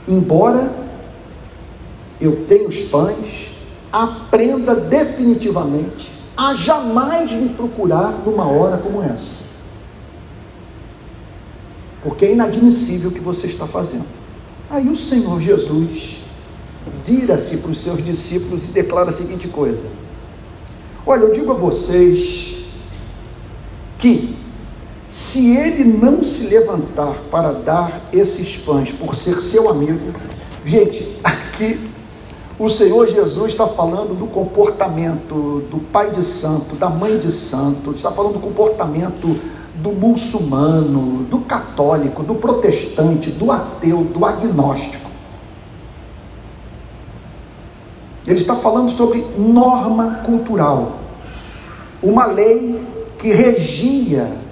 Embora 0.06 0.70
eu 2.20 2.46
tenha 2.46 2.68
os 2.68 2.90
pães, 2.90 3.52
aprenda 3.92 4.76
definitivamente 4.76 6.12
a 6.36 6.56
jamais 6.56 7.32
me 7.32 7.50
procurar 7.50 8.12
numa 8.26 8.46
hora 8.46 8.78
como 8.78 9.02
essa. 9.02 9.44
Porque 12.02 12.26
é 12.26 12.34
inadmissível 12.34 13.10
o 13.10 13.14
que 13.14 13.22
você 13.22 13.48
está 13.48 13.66
fazendo. 13.66 14.06
Aí 14.70 14.90
o 14.90 14.98
Senhor 14.98 15.40
Jesus 15.40 16.18
vira-se 17.06 17.58
para 17.58 17.72
os 17.72 17.80
seus 17.80 18.04
discípulos 18.04 18.66
e 18.66 18.72
declara 18.72 19.10
a 19.10 19.14
seguinte 19.14 19.48
coisa: 19.48 19.88
Olha, 21.06 21.22
eu 21.22 21.34
digo 21.34 21.52
a 21.52 21.56
vocês 21.56 22.66
que 23.98 24.43
se 25.14 25.56
ele 25.56 25.84
não 25.84 26.24
se 26.24 26.48
levantar 26.48 27.14
para 27.30 27.52
dar 27.52 28.02
esses 28.12 28.58
pães 28.58 28.92
por 28.92 29.14
ser 29.14 29.36
seu 29.36 29.70
amigo, 29.70 30.12
gente, 30.66 31.08
aqui 31.24 31.80
o 32.58 32.68
Senhor 32.68 33.08
Jesus 33.08 33.52
está 33.52 33.68
falando 33.68 34.18
do 34.18 34.26
comportamento 34.26 35.68
do 35.70 35.80
pai 35.92 36.10
de 36.10 36.24
santo, 36.24 36.76
da 36.76 36.90
mãe 36.90 37.20
de 37.20 37.32
santo, 37.32 37.92
está 37.92 38.12
falando 38.12 38.34
do 38.34 38.40
comportamento 38.40 39.40
do 39.76 39.92
muçulmano, 39.92 41.26
do 41.26 41.42
católico, 41.42 42.24
do 42.24 42.34
protestante, 42.34 43.30
do 43.30 43.52
ateu, 43.52 44.04
do 44.04 44.26
agnóstico. 44.26 45.12
Ele 48.26 48.40
está 48.40 48.56
falando 48.56 48.90
sobre 48.90 49.24
norma 49.38 50.22
cultural, 50.26 50.98
uma 52.02 52.26
lei 52.26 52.84
que 53.20 53.32
regia 53.32 54.43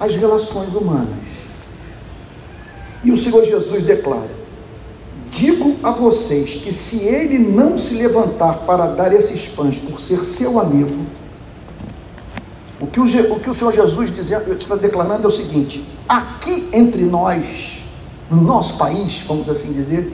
as 0.00 0.16
relações 0.16 0.74
humanas. 0.74 1.18
E 3.04 3.12
o 3.12 3.16
Senhor 3.16 3.44
Jesus 3.44 3.84
declara: 3.84 4.30
Digo 5.30 5.76
a 5.82 5.90
vocês 5.90 6.54
que 6.54 6.72
se 6.72 7.04
ele 7.04 7.38
não 7.38 7.78
se 7.78 7.94
levantar 7.94 8.60
para 8.60 8.86
dar 8.88 9.12
esses 9.12 9.48
pães 9.48 9.78
por 9.78 10.00
ser 10.00 10.24
seu 10.24 10.58
amigo, 10.58 11.06
o 12.80 12.86
que 12.86 12.98
o, 12.98 13.04
o, 13.04 13.40
que 13.40 13.50
o 13.50 13.54
Senhor 13.54 13.72
Jesus 13.72 14.10
está 14.58 14.74
declarando 14.74 15.24
é 15.24 15.28
o 15.28 15.30
seguinte: 15.30 15.84
aqui 16.08 16.70
entre 16.72 17.02
nós, 17.02 17.78
no 18.30 18.40
nosso 18.40 18.76
país, 18.78 19.22
vamos 19.26 19.48
assim 19.48 19.72
dizer, 19.72 20.12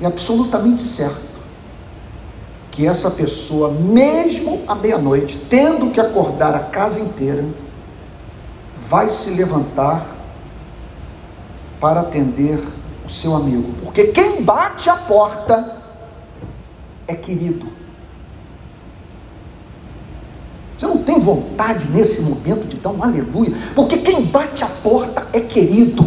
é 0.00 0.06
absolutamente 0.06 0.82
certo 0.82 1.34
que 2.70 2.86
essa 2.86 3.10
pessoa, 3.10 3.70
mesmo 3.70 4.43
à 4.66 4.74
meia-noite, 4.74 5.38
tendo 5.48 5.90
que 5.90 6.00
acordar 6.00 6.54
a 6.54 6.60
casa 6.60 7.00
inteira, 7.00 7.44
vai 8.76 9.08
se 9.08 9.30
levantar 9.30 10.04
para 11.80 12.00
atender 12.00 12.60
o 13.04 13.10
seu 13.10 13.34
amigo, 13.34 13.74
porque 13.82 14.08
quem 14.08 14.42
bate 14.42 14.88
a 14.88 14.96
porta 14.96 15.82
é 17.06 17.14
querido. 17.14 17.66
Você 20.76 20.86
não 20.86 20.98
tem 20.98 21.20
vontade 21.20 21.88
nesse 21.90 22.20
momento 22.22 22.66
de 22.66 22.76
dar 22.76 22.90
um 22.90 23.02
aleluia, 23.02 23.54
porque 23.74 23.98
quem 23.98 24.24
bate 24.24 24.64
a 24.64 24.68
porta 24.68 25.26
é 25.32 25.40
querido. 25.40 26.04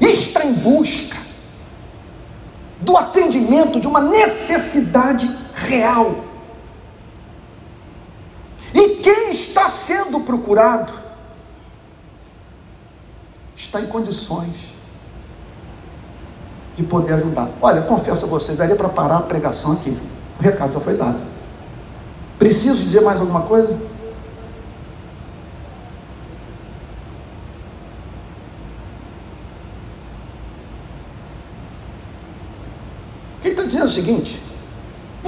Está 0.00 0.44
em 0.44 0.52
busca 0.52 1.18
do 2.80 2.96
atendimento 2.96 3.80
de 3.80 3.86
uma 3.86 4.00
necessidade 4.00 5.28
real. 5.66 6.24
E 8.74 8.96
quem 9.02 9.32
está 9.32 9.68
sendo 9.68 10.20
procurado 10.20 10.92
está 13.56 13.80
em 13.80 13.86
condições 13.86 14.54
de 16.76 16.84
poder 16.84 17.14
ajudar. 17.14 17.50
Olha, 17.60 17.82
confesso 17.82 18.24
a 18.24 18.28
vocês, 18.28 18.56
daria 18.56 18.76
para 18.76 18.88
parar 18.88 19.16
a 19.16 19.22
pregação 19.22 19.72
aqui. 19.72 19.98
O 20.38 20.42
recado 20.42 20.72
já 20.72 20.80
foi 20.80 20.96
dado. 20.96 21.18
Preciso 22.38 22.76
dizer 22.76 23.00
mais 23.00 23.20
alguma 23.20 23.42
coisa? 23.42 23.76
Ele 33.42 33.50
está 33.50 33.64
dizendo 33.64 33.86
o 33.86 33.90
seguinte: 33.90 34.47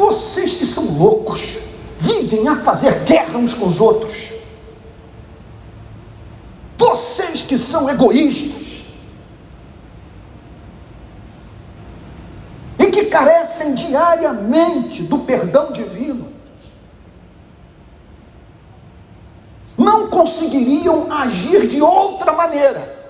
vocês 0.00 0.54
que 0.54 0.64
são 0.64 0.98
loucos, 0.98 1.58
vivem 1.98 2.48
a 2.48 2.62
fazer 2.62 3.00
guerra 3.04 3.36
uns 3.36 3.52
com 3.52 3.66
os 3.66 3.80
outros. 3.80 4.32
Vocês 6.78 7.42
que 7.42 7.58
são 7.58 7.88
egoístas. 7.88 8.82
E 12.78 12.86
que 12.86 13.04
carecem 13.04 13.74
diariamente 13.74 15.02
do 15.02 15.18
perdão 15.20 15.70
divino. 15.70 16.30
não 19.76 20.08
conseguiriam 20.08 21.10
agir 21.10 21.66
de 21.66 21.80
outra 21.80 22.32
maneira. 22.32 23.00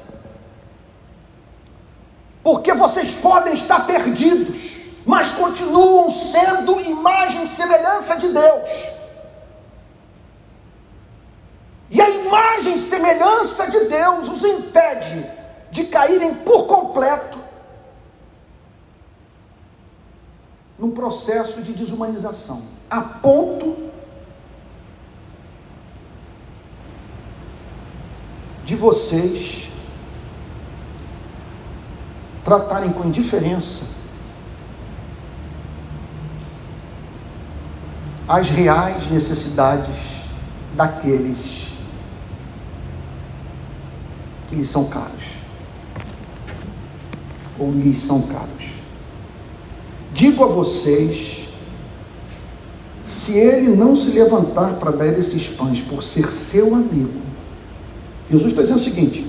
Porque 2.44 2.72
vocês 2.72 3.12
podem 3.16 3.54
estar 3.54 3.86
perdidos, 3.86 4.79
mas 5.10 5.32
continuam 5.32 6.14
sendo 6.14 6.80
imagem 6.82 7.44
e 7.44 7.48
semelhança 7.48 8.16
de 8.16 8.28
Deus. 8.28 8.70
E 11.90 12.00
a 12.00 12.08
imagem 12.08 12.76
e 12.76 12.88
semelhança 12.88 13.68
de 13.68 13.86
Deus 13.86 14.28
os 14.28 14.44
impede 14.44 15.26
de 15.72 15.86
caírem 15.86 16.32
por 16.32 16.68
completo 16.68 17.40
num 20.78 20.92
processo 20.92 21.60
de 21.60 21.72
desumanização, 21.72 22.62
a 22.88 23.00
ponto 23.00 23.90
de 28.64 28.76
vocês 28.76 29.68
tratarem 32.44 32.92
com 32.92 33.04
indiferença 33.04 33.99
as 38.30 38.48
reais 38.48 39.10
necessidades 39.10 39.92
daqueles 40.76 41.66
que 44.48 44.54
lhes 44.54 44.68
são 44.68 44.84
caros 44.88 45.24
ou 47.58 47.72
lhes 47.72 47.98
são 47.98 48.22
caros. 48.22 48.70
Digo 50.14 50.44
a 50.44 50.46
vocês, 50.46 51.48
se 53.04 53.36
ele 53.36 53.74
não 53.74 53.96
se 53.96 54.12
levantar 54.12 54.74
para 54.74 54.92
dar 54.92 55.06
esses 55.18 55.48
pães 55.48 55.80
por 55.80 56.04
ser 56.04 56.28
seu 56.28 56.72
amigo, 56.72 57.20
Jesus 58.30 58.52
está 58.52 58.62
dizendo 58.62 58.78
o 58.78 58.84
seguinte: 58.84 59.28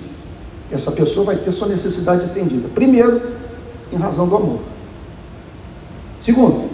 essa 0.71 0.91
pessoa 0.91 1.25
vai 1.25 1.37
ter 1.37 1.51
sua 1.51 1.67
necessidade 1.67 2.25
atendida. 2.25 2.69
Primeiro, 2.69 3.19
em 3.91 3.97
razão 3.97 4.27
do 4.27 4.35
amor. 4.35 4.61
Segundo, 6.21 6.70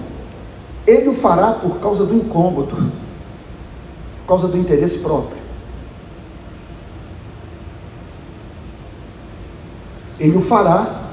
ele 0.87 1.09
o 1.09 1.13
fará 1.13 1.51
por 1.51 1.79
causa 1.81 2.05
do 2.05 2.15
incômodo, 2.15 2.75
por 2.77 4.27
causa 4.27 4.47
do 4.47 4.57
interesse 4.57 4.99
próprio. 4.99 5.37
Ele 10.17 10.37
o 10.37 10.41
fará 10.41 11.11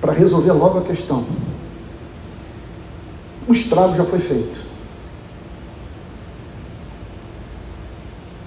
para 0.00 0.12
resolver 0.12 0.52
logo 0.52 0.78
a 0.78 0.82
questão. 0.82 1.26
O 3.48 3.52
estrago 3.52 3.96
já 3.96 4.04
foi 4.04 4.20
feito. 4.20 4.64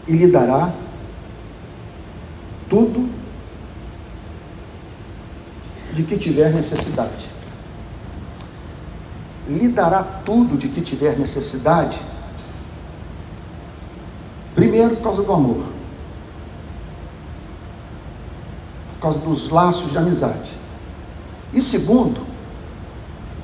E 0.08 0.14
lhe 0.14 0.28
dará 0.32 0.74
tudo 2.70 3.10
de 5.94 6.04
que 6.04 6.18
tiver 6.18 6.54
necessidade. 6.54 7.39
Lhe 9.50 9.68
dará 9.68 10.04
tudo 10.04 10.56
de 10.56 10.70
que 10.70 10.80
tiver 10.80 11.18
necessidade, 11.18 12.00
primeiro 14.54 14.96
por 14.98 15.06
causa 15.06 15.24
do 15.24 15.34
amor, 15.34 15.64
por 18.94 19.00
causa 19.02 19.18
dos 19.18 19.50
laços 19.50 19.92
de 19.92 19.98
amizade, 19.98 20.52
e 21.52 21.64
segundo, 21.64 22.22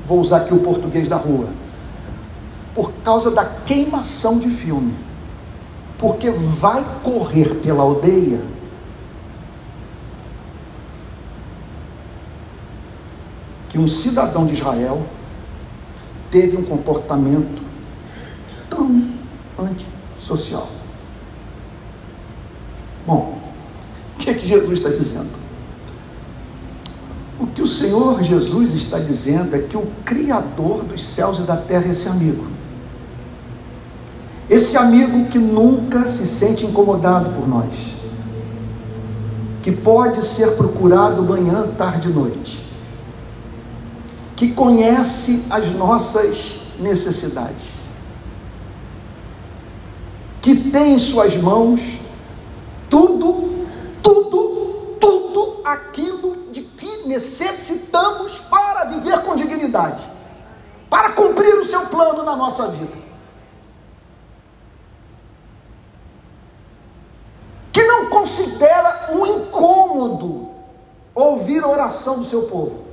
vou 0.06 0.20
usar 0.20 0.38
aqui 0.38 0.54
o 0.54 0.60
português 0.60 1.10
da 1.10 1.16
rua, 1.16 1.48
por 2.76 2.92
causa 3.04 3.32
da 3.32 3.44
queimação 3.44 4.38
de 4.38 4.52
filme, 4.52 4.94
porque 5.98 6.30
vai 6.30 6.86
correr 7.02 7.56
pela 7.64 7.82
aldeia 7.82 8.42
que 13.70 13.80
um 13.80 13.88
cidadão 13.88 14.46
de 14.46 14.54
Israel 14.54 15.04
teve 16.36 16.58
um 16.58 16.64
comportamento 16.64 17.64
tão 18.70 19.06
antissocial. 19.58 20.68
Bom, 23.08 23.38
o 24.14 24.18
que 24.18 24.32
é 24.32 24.34
que 24.34 24.46
Jesus 24.46 24.80
está 24.80 24.90
dizendo? 24.90 25.30
O 27.40 27.48
que 27.48 27.62
o 27.62 27.68
Senhor 27.68 28.22
Jesus 28.22 28.74
está 28.74 29.00
dizendo 29.00 29.56
é 29.56 29.60
que 29.60 29.78
o 29.78 29.88
Criador 30.04 30.84
dos 30.84 31.06
céus 31.06 31.40
e 31.40 31.44
da 31.44 31.56
terra 31.56 31.86
é 31.88 31.92
esse 31.92 32.10
amigo. 32.10 32.46
Esse 34.50 34.76
amigo 34.76 35.28
que 35.28 35.40
nunca 35.40 36.06
se 36.06 36.28
sente 36.28 36.66
incomodado 36.66 37.30
por 37.30 37.48
nós, 37.48 37.74
que 39.64 39.72
pode 39.72 40.22
ser 40.22 40.58
procurado 40.58 41.24
manhã, 41.24 41.66
tarde 41.78 42.10
e 42.10 42.14
noite, 42.14 42.65
que 44.36 44.52
conhece 44.52 45.48
as 45.50 45.72
nossas 45.72 46.74
necessidades, 46.80 47.64
que 50.42 50.70
tem 50.70 50.96
em 50.96 51.00
suas 51.00 51.36
mãos 51.38 51.80
tudo, 52.90 53.66
tudo, 54.04 54.98
tudo 55.00 55.62
aquilo 55.64 56.52
de 56.52 56.62
que 56.62 57.08
necessitamos 57.08 58.40
para 58.50 58.86
viver 58.86 59.22
com 59.24 59.36
dignidade, 59.36 60.04
para 60.90 61.12
cumprir 61.12 61.56
o 61.56 61.66
seu 61.66 61.88
plano 61.88 62.24
na 62.24 62.36
nossa 62.36 62.68
vida. 62.68 63.06
Que 67.72 67.84
não 67.84 68.06
considera 68.08 69.12
um 69.14 69.26
incômodo 69.26 70.50
ouvir 71.14 71.64
a 71.64 71.68
oração 71.68 72.20
do 72.20 72.26
seu 72.26 72.44
povo. 72.44 72.85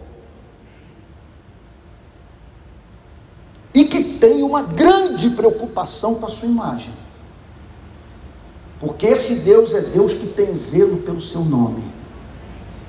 E 3.74 3.84
que 3.84 4.02
tem 4.18 4.42
uma 4.42 4.62
grande 4.62 5.30
preocupação 5.30 6.14
com 6.16 6.26
a 6.26 6.28
sua 6.28 6.48
imagem. 6.48 6.92
Porque 8.78 9.06
esse 9.06 9.36
Deus 9.36 9.72
é 9.72 9.80
Deus 9.80 10.12
que 10.12 10.28
tem 10.28 10.54
zelo 10.54 10.98
pelo 10.98 11.20
seu 11.20 11.42
nome. 11.42 11.84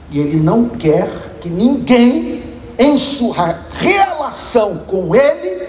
E 0.10 0.20
ele 0.20 0.38
não 0.38 0.70
quer 0.70 1.38
que 1.40 1.50
ninguém, 1.50 2.62
em 2.78 2.98
sua 2.98 3.56
relação 3.74 4.80
com 4.80 5.16
ele, 5.16 5.68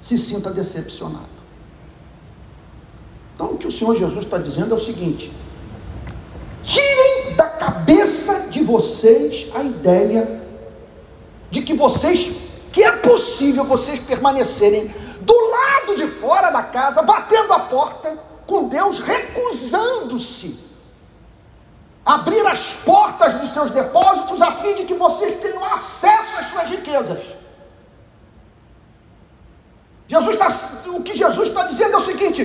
se 0.00 0.18
sinta 0.18 0.50
decepcionado. 0.50 1.32
Então, 3.34 3.52
o 3.52 3.56
que 3.56 3.66
o 3.66 3.70
Senhor 3.70 3.96
Jesus 3.96 4.24
está 4.24 4.38
dizendo 4.38 4.74
é 4.74 4.76
o 4.76 4.84
seguinte: 4.84 5.32
tirem 6.62 7.34
da 7.36 7.48
cabeça 7.48 8.48
de 8.50 8.62
vocês 8.62 9.48
a 9.54 9.62
ideia 9.62 10.42
de 11.50 11.62
que 11.62 11.74
vocês, 11.74 12.34
que 12.72 12.82
é 12.82 12.92
possível 12.92 13.64
vocês 13.64 14.00
permanecerem 14.00 14.88
do 15.20 15.34
lado 15.50 15.94
de 15.94 16.06
fora 16.06 16.50
da 16.50 16.62
casa, 16.62 17.02
batendo 17.02 17.52
a 17.52 17.60
porta 17.60 18.18
com 18.46 18.68
Deus 18.68 18.98
recusando-se 18.98 20.72
abrir 22.04 22.44
as 22.46 22.74
portas 22.84 23.34
dos 23.34 23.50
seus 23.50 23.70
depósitos 23.70 24.42
a 24.42 24.50
fim 24.52 24.74
de 24.74 24.84
que 24.84 24.94
vocês 24.94 25.40
tenham 25.40 25.64
acesso 25.64 26.38
às 26.38 26.46
suas 26.50 26.68
riquezas. 26.70 27.18
Jesus 30.08 30.34
está, 30.34 30.90
o 30.90 31.02
que 31.02 31.16
Jesus 31.16 31.48
está 31.48 31.64
dizendo 31.64 31.94
é 31.94 31.96
o 31.96 32.04
seguinte: 32.04 32.44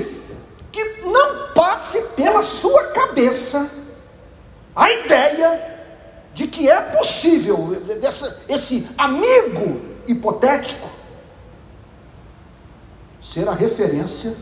que 0.71 0.83
não 1.03 1.53
passe 1.53 2.01
pela 2.15 2.43
sua 2.43 2.83
cabeça 2.91 3.69
a 4.75 4.91
ideia 4.91 5.77
de 6.33 6.47
que 6.47 6.69
é 6.69 6.79
possível 6.79 7.81
esse 8.47 8.87
amigo 8.97 9.96
hipotético 10.07 10.87
ser 13.21 13.47
a 13.47 13.51
referência 13.51 14.33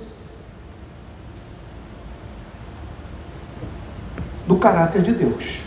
do 4.48 4.58
caráter 4.58 5.02
de 5.02 5.12
Deus. 5.12 5.62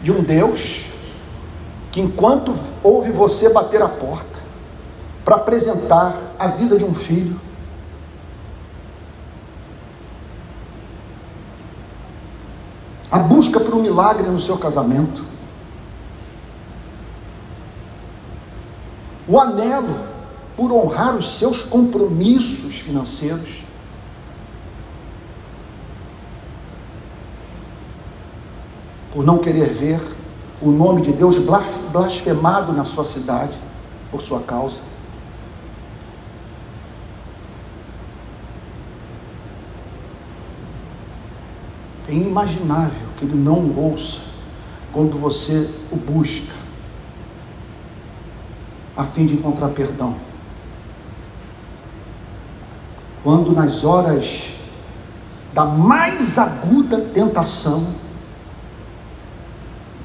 De 0.00 0.12
um 0.12 0.22
Deus 0.22 0.86
que, 1.90 2.00
enquanto 2.00 2.54
ouve 2.82 3.10
você 3.10 3.48
bater 3.48 3.82
a 3.82 3.88
porta 3.88 4.40
para 5.24 5.36
apresentar 5.36 6.16
a 6.38 6.46
vida 6.48 6.78
de 6.78 6.84
um 6.84 6.94
filho, 6.94 7.40
a 13.10 13.18
busca 13.18 13.60
por 13.60 13.74
um 13.74 13.82
milagre 13.82 14.28
no 14.28 14.40
seu 14.40 14.56
casamento, 14.56 15.31
o 19.26 19.38
anelo 19.38 20.12
por 20.56 20.70
honrar 20.72 21.16
os 21.16 21.38
seus 21.38 21.62
compromissos 21.62 22.76
financeiros, 22.80 23.62
por 29.12 29.24
não 29.24 29.38
querer 29.38 29.72
ver 29.72 30.00
o 30.60 30.70
nome 30.70 31.02
de 31.02 31.12
Deus 31.12 31.36
blasfemado 31.92 32.72
na 32.72 32.84
sua 32.84 33.04
cidade 33.04 33.54
por 34.10 34.22
sua 34.22 34.40
causa. 34.40 34.78
É 42.08 42.14
inimaginável 42.14 43.08
que 43.16 43.24
ele 43.24 43.34
não 43.34 43.74
ouça 43.76 44.20
quando 44.92 45.18
você 45.18 45.70
o 45.90 45.96
busca, 45.96 46.52
a 48.96 49.04
fim 49.04 49.26
de 49.26 49.34
encontrar 49.34 49.68
perdão. 49.68 50.16
Quando 53.22 53.52
nas 53.52 53.84
horas 53.84 54.48
da 55.54 55.64
mais 55.64 56.38
aguda 56.38 57.00
tentação, 57.00 57.94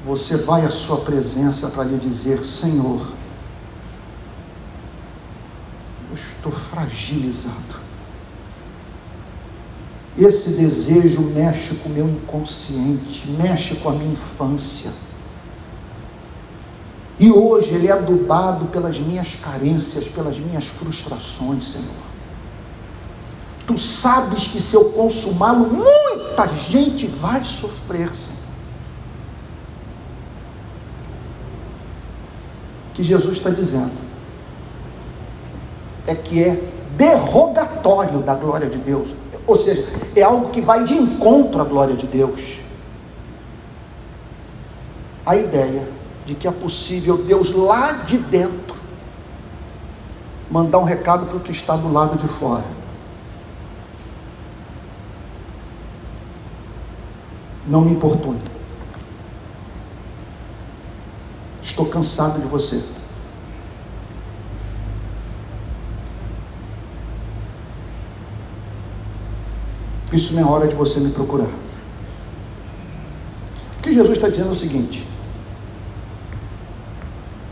você 0.04 0.36
vai 0.36 0.64
à 0.64 0.70
sua 0.70 0.98
presença 0.98 1.68
para 1.68 1.84
lhe 1.84 1.98
dizer: 1.98 2.44
Senhor, 2.44 3.12
eu 6.10 6.14
estou 6.14 6.52
fragilizado. 6.52 7.88
Esse 10.16 10.60
desejo 10.60 11.20
mexe 11.20 11.76
com 11.76 11.88
o 11.88 11.92
meu 11.92 12.08
inconsciente, 12.08 13.28
mexe 13.30 13.76
com 13.76 13.90
a 13.90 13.92
minha 13.92 14.12
infância. 14.12 14.90
E 17.18 17.30
hoje 17.30 17.74
ele 17.74 17.88
é 17.88 17.92
adubado 17.92 18.66
pelas 18.66 18.98
minhas 18.98 19.34
carências, 19.36 20.06
pelas 20.08 20.38
minhas 20.38 20.64
frustrações, 20.64 21.72
Senhor. 21.72 22.08
Tu 23.66 23.76
sabes 23.76 24.46
que 24.46 24.60
se 24.60 24.74
eu 24.74 24.92
consumá-lo, 24.92 25.68
muita 25.68 26.46
gente 26.48 27.06
vai 27.06 27.44
sofrer, 27.44 28.14
Senhor. 28.14 28.38
que 32.98 33.04
Jesus 33.04 33.36
está 33.36 33.50
dizendo 33.50 33.92
é 36.04 36.16
que 36.16 36.42
é 36.42 36.60
derrogatório 36.96 38.22
da 38.22 38.34
glória 38.34 38.68
de 38.68 38.76
Deus, 38.76 39.14
ou 39.46 39.54
seja, 39.54 39.86
é 40.16 40.22
algo 40.22 40.50
que 40.50 40.60
vai 40.60 40.82
de 40.82 40.94
encontro 40.94 41.60
à 41.60 41.64
glória 41.64 41.94
de 41.94 42.08
Deus. 42.08 42.58
A 45.24 45.36
ideia 45.36 45.86
de 46.28 46.34
que 46.34 46.46
é 46.46 46.50
possível 46.50 47.16
Deus 47.16 47.54
lá 47.54 47.92
de 47.92 48.18
dentro 48.18 48.76
mandar 50.50 50.78
um 50.78 50.84
recado 50.84 51.24
para 51.24 51.38
o 51.38 51.40
que 51.40 51.52
está 51.52 51.74
do 51.74 51.90
lado 51.90 52.18
de 52.18 52.28
fora. 52.28 52.66
Não 57.66 57.80
me 57.80 57.92
importune. 57.92 58.42
Estou 61.62 61.86
cansado 61.86 62.38
de 62.38 62.46
você. 62.46 62.84
Isso 70.12 70.34
não 70.34 70.42
é 70.42 70.44
hora 70.44 70.68
de 70.68 70.74
você 70.74 71.00
me 71.00 71.10
procurar. 71.10 71.48
O 73.78 73.82
que 73.82 73.94
Jesus 73.94 74.18
está 74.18 74.28
dizendo 74.28 74.50
é 74.50 74.52
o 74.52 74.54
seguinte: 74.54 75.08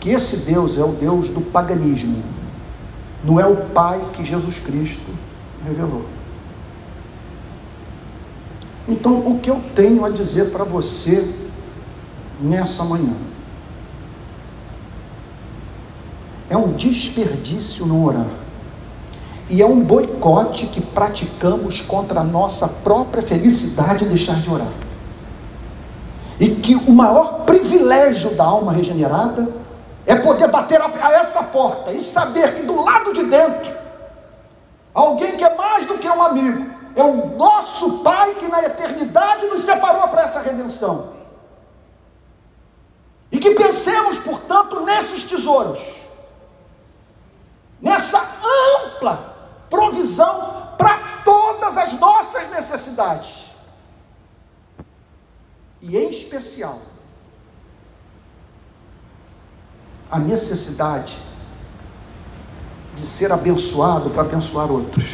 que 0.06 0.12
esse 0.12 0.48
Deus 0.48 0.78
é 0.78 0.84
o 0.84 0.92
Deus 0.92 1.30
do 1.30 1.40
paganismo, 1.40 2.22
não 3.24 3.40
é 3.40 3.44
o 3.44 3.56
Pai 3.56 4.00
que 4.12 4.24
Jesus 4.24 4.56
Cristo 4.60 5.10
revelou. 5.66 6.04
Então, 8.88 9.18
o 9.18 9.40
que 9.40 9.50
eu 9.50 9.60
tenho 9.74 10.04
a 10.04 10.10
dizer 10.10 10.52
para 10.52 10.62
você 10.62 11.34
nessa 12.40 12.84
manhã? 12.84 13.14
É 16.48 16.56
um 16.56 16.74
desperdício 16.74 17.84
não 17.84 18.04
orar. 18.04 18.30
E 19.50 19.60
é 19.60 19.66
um 19.66 19.80
boicote 19.80 20.68
que 20.68 20.80
praticamos 20.80 21.82
contra 21.82 22.20
a 22.20 22.24
nossa 22.24 22.68
própria 22.68 23.24
felicidade 23.24 24.04
em 24.04 24.08
deixar 24.08 24.36
de 24.36 24.48
orar. 24.48 24.72
E 26.38 26.50
que 26.50 26.76
o 26.76 26.92
maior 26.92 27.44
privilégio 27.44 28.36
da 28.36 28.44
alma 28.44 28.70
regenerada 28.70 29.65
é 30.06 30.14
poder 30.14 30.48
bater 30.48 30.80
a 30.80 31.12
essa 31.12 31.42
porta 31.42 31.92
e 31.92 32.00
saber 32.00 32.54
que 32.54 32.62
do 32.62 32.80
lado 32.82 33.12
de 33.12 33.24
dentro, 33.24 33.76
alguém 34.94 35.36
que 35.36 35.44
é 35.44 35.54
mais 35.54 35.86
do 35.86 35.98
que 35.98 36.08
um 36.08 36.22
amigo, 36.22 36.74
é 36.94 37.02
o 37.02 37.36
nosso 37.36 37.98
Pai 37.98 38.34
que 38.34 38.48
na 38.48 38.62
eternidade 38.62 39.46
nos 39.46 39.64
separou 39.64 40.08
para 40.08 40.22
essa 40.22 40.40
redenção. 40.40 41.14
E 43.30 43.38
que 43.38 43.50
pensemos, 43.50 44.18
portanto, 44.20 44.80
nesses 44.80 45.24
tesouros 45.24 45.96
nessa 47.80 48.20
ampla 48.20 49.34
provisão 49.68 50.74
para 50.78 51.22
todas 51.24 51.76
as 51.76 51.92
nossas 51.94 52.50
necessidades. 52.50 53.46
E 55.80 55.96
em 55.96 56.10
especial, 56.10 56.80
a 60.10 60.18
necessidade 60.18 61.18
de 62.94 63.06
ser 63.06 63.32
abençoado 63.32 64.10
para 64.10 64.22
abençoar 64.22 64.70
outros, 64.70 65.06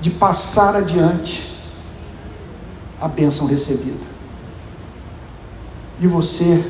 de 0.00 0.10
passar 0.10 0.76
adiante 0.76 1.52
a 3.00 3.08
bênção 3.08 3.46
recebida. 3.46 4.12
E 6.00 6.06
você, 6.06 6.64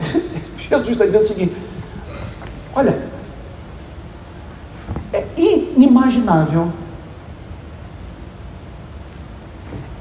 Jesus 0.58 0.88
está 0.88 1.06
dizendo 1.06 1.24
o 1.24 1.28
seguinte: 1.28 1.56
olha, 2.74 3.08
é 5.12 5.26
inimaginável 5.36 6.72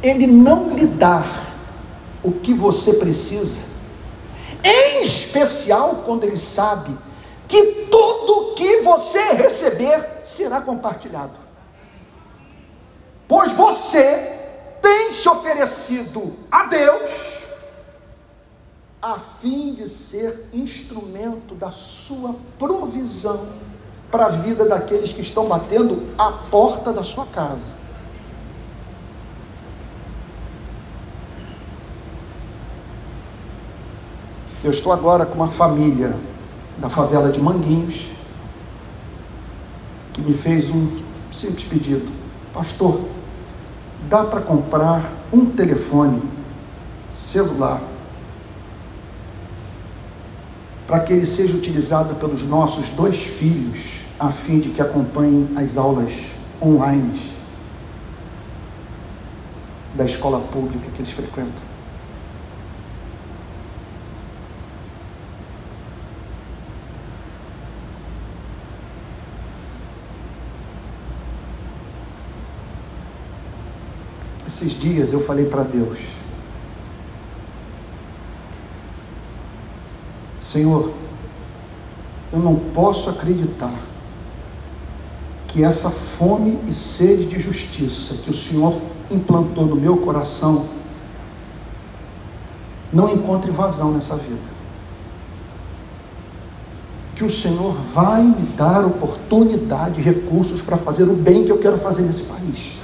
ele 0.03 0.27
não 0.27 0.75
lhe 0.75 0.85
dar 0.85 1.55
o 2.21 2.31
que 2.31 2.53
você 2.53 2.95
precisa, 2.95 3.61
em 4.63 5.03
especial 5.03 6.03
quando 6.05 6.23
ele 6.23 6.37
sabe 6.37 6.97
que 7.47 7.87
tudo 7.91 8.55
que 8.55 8.81
você 8.81 9.33
receber 9.33 10.23
será 10.25 10.61
compartilhado. 10.61 11.33
Pois 13.27 13.51
você 13.53 14.39
tem 14.81 15.11
se 15.11 15.27
oferecido 15.27 16.33
a 16.51 16.65
Deus 16.65 17.33
a 19.01 19.19
fim 19.19 19.73
de 19.73 19.89
ser 19.89 20.47
instrumento 20.53 21.53
da 21.55 21.71
sua 21.71 22.35
provisão 22.57 23.49
para 24.09 24.27
a 24.27 24.29
vida 24.29 24.65
daqueles 24.65 25.11
que 25.11 25.21
estão 25.21 25.45
batendo 25.45 26.13
a 26.17 26.31
porta 26.49 26.93
da 26.93 27.03
sua 27.03 27.25
casa. 27.25 27.82
Eu 34.63 34.71
estou 34.71 34.93
agora 34.93 35.25
com 35.25 35.35
uma 35.35 35.47
família 35.47 36.15
da 36.77 36.89
favela 36.89 37.29
de 37.29 37.41
Manguinhos 37.41 38.05
que 40.13 40.21
me 40.21 40.33
fez 40.33 40.69
um 40.69 41.01
simples 41.33 41.65
pedido: 41.65 42.09
Pastor, 42.53 43.01
dá 44.07 44.23
para 44.23 44.39
comprar 44.39 45.03
um 45.33 45.47
telefone 45.47 46.21
celular 47.19 47.81
para 50.87 51.01
que 51.01 51.11
ele 51.11 51.25
seja 51.25 51.57
utilizado 51.57 52.15
pelos 52.15 52.43
nossos 52.43 52.87
dois 52.89 53.21
filhos, 53.21 53.99
a 54.17 54.31
fim 54.31 54.59
de 54.59 54.69
que 54.69 54.81
acompanhem 54.81 55.49
as 55.57 55.75
aulas 55.75 56.13
online 56.61 57.33
da 59.95 60.05
escola 60.05 60.39
pública 60.39 60.89
que 60.91 61.01
eles 61.01 61.11
frequentam. 61.11 61.72
Esses 74.53 74.73
dias 74.73 75.11
eu 75.11 75.19
falei 75.19 75.45
para 75.45 75.63
Deus: 75.63 75.97
Senhor, 80.39 80.93
eu 82.31 82.37
não 82.37 82.55
posso 82.55 83.09
acreditar 83.09 83.73
que 85.47 85.63
essa 85.63 85.89
fome 85.89 86.59
e 86.67 86.73
sede 86.73 87.25
de 87.25 87.39
justiça 87.39 88.13
que 88.23 88.29
o 88.29 88.33
Senhor 88.33 88.79
implantou 89.09 89.65
no 89.65 89.75
meu 89.75 89.97
coração 89.97 90.67
não 92.91 93.11
encontre 93.11 93.49
vazão 93.49 93.91
nessa 93.91 94.15
vida. 94.15 94.53
Que 97.15 97.23
o 97.23 97.29
Senhor 97.29 97.73
vai 97.91 98.21
me 98.21 98.45
dar 98.55 98.85
oportunidade, 98.85 99.99
recursos 99.99 100.61
para 100.61 100.77
fazer 100.77 101.05
o 101.05 101.15
bem 101.15 101.43
que 101.43 101.51
eu 101.51 101.57
quero 101.57 101.79
fazer 101.79 102.03
nesse 102.03 102.21
país. 102.21 102.82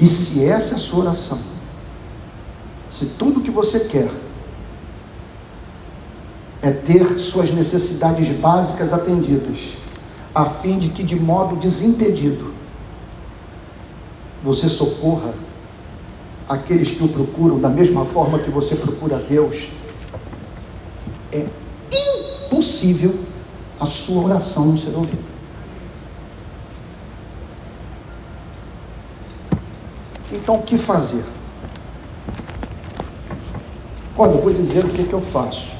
E 0.00 0.06
se 0.06 0.44
essa 0.44 0.74
é 0.74 0.76
a 0.76 0.78
sua 0.78 1.04
oração, 1.04 1.38
se 2.90 3.06
tudo 3.06 3.40
que 3.40 3.50
você 3.50 3.80
quer 3.80 4.10
é 6.62 6.70
ter 6.70 7.18
suas 7.18 7.52
necessidades 7.52 8.28
básicas 8.38 8.92
atendidas, 8.92 9.58
a 10.34 10.46
fim 10.46 10.78
de 10.78 10.88
que 10.90 11.02
de 11.02 11.18
modo 11.18 11.56
desimpedido 11.56 12.52
você 14.42 14.68
socorra 14.68 15.34
aqueles 16.48 16.90
que 16.90 17.04
o 17.04 17.08
procuram 17.08 17.58
da 17.58 17.68
mesma 17.68 18.04
forma 18.04 18.38
que 18.38 18.50
você 18.50 18.76
procura 18.76 19.16
Deus, 19.18 19.68
é 21.32 21.46
impossível 22.46 23.14
a 23.78 23.86
sua 23.86 24.24
oração 24.24 24.66
não 24.66 24.78
ser 24.78 24.94
ouvida. 24.94 25.37
Então, 30.30 30.56
o 30.56 30.62
que 30.62 30.76
fazer? 30.76 31.24
Olha, 34.16 34.32
eu 34.32 34.42
vou 34.42 34.52
dizer 34.52 34.84
o 34.84 34.88
que, 34.88 35.04
que 35.04 35.12
eu 35.12 35.22
faço. 35.22 35.76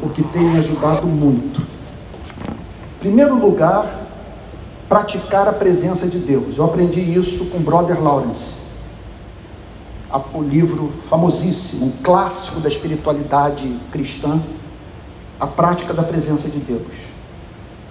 O 0.00 0.08
que 0.08 0.22
tem 0.22 0.42
me 0.42 0.58
ajudado 0.58 1.06
muito. 1.06 1.60
Em 1.60 3.00
primeiro 3.00 3.38
lugar, 3.38 3.86
praticar 4.88 5.46
a 5.46 5.52
presença 5.52 6.06
de 6.06 6.18
Deus. 6.18 6.56
Eu 6.56 6.64
aprendi 6.64 7.00
isso 7.00 7.46
com 7.46 7.58
Brother 7.58 8.02
Lawrence. 8.02 8.56
O 10.32 10.42
livro 10.42 10.92
famosíssimo, 11.08 11.86
um 11.86 11.92
clássico 12.02 12.60
da 12.60 12.68
espiritualidade 12.68 13.68
cristã, 13.90 14.40
a 15.40 15.46
prática 15.46 15.92
da 15.92 16.04
presença 16.04 16.48
de 16.48 16.60
Deus 16.60 17.13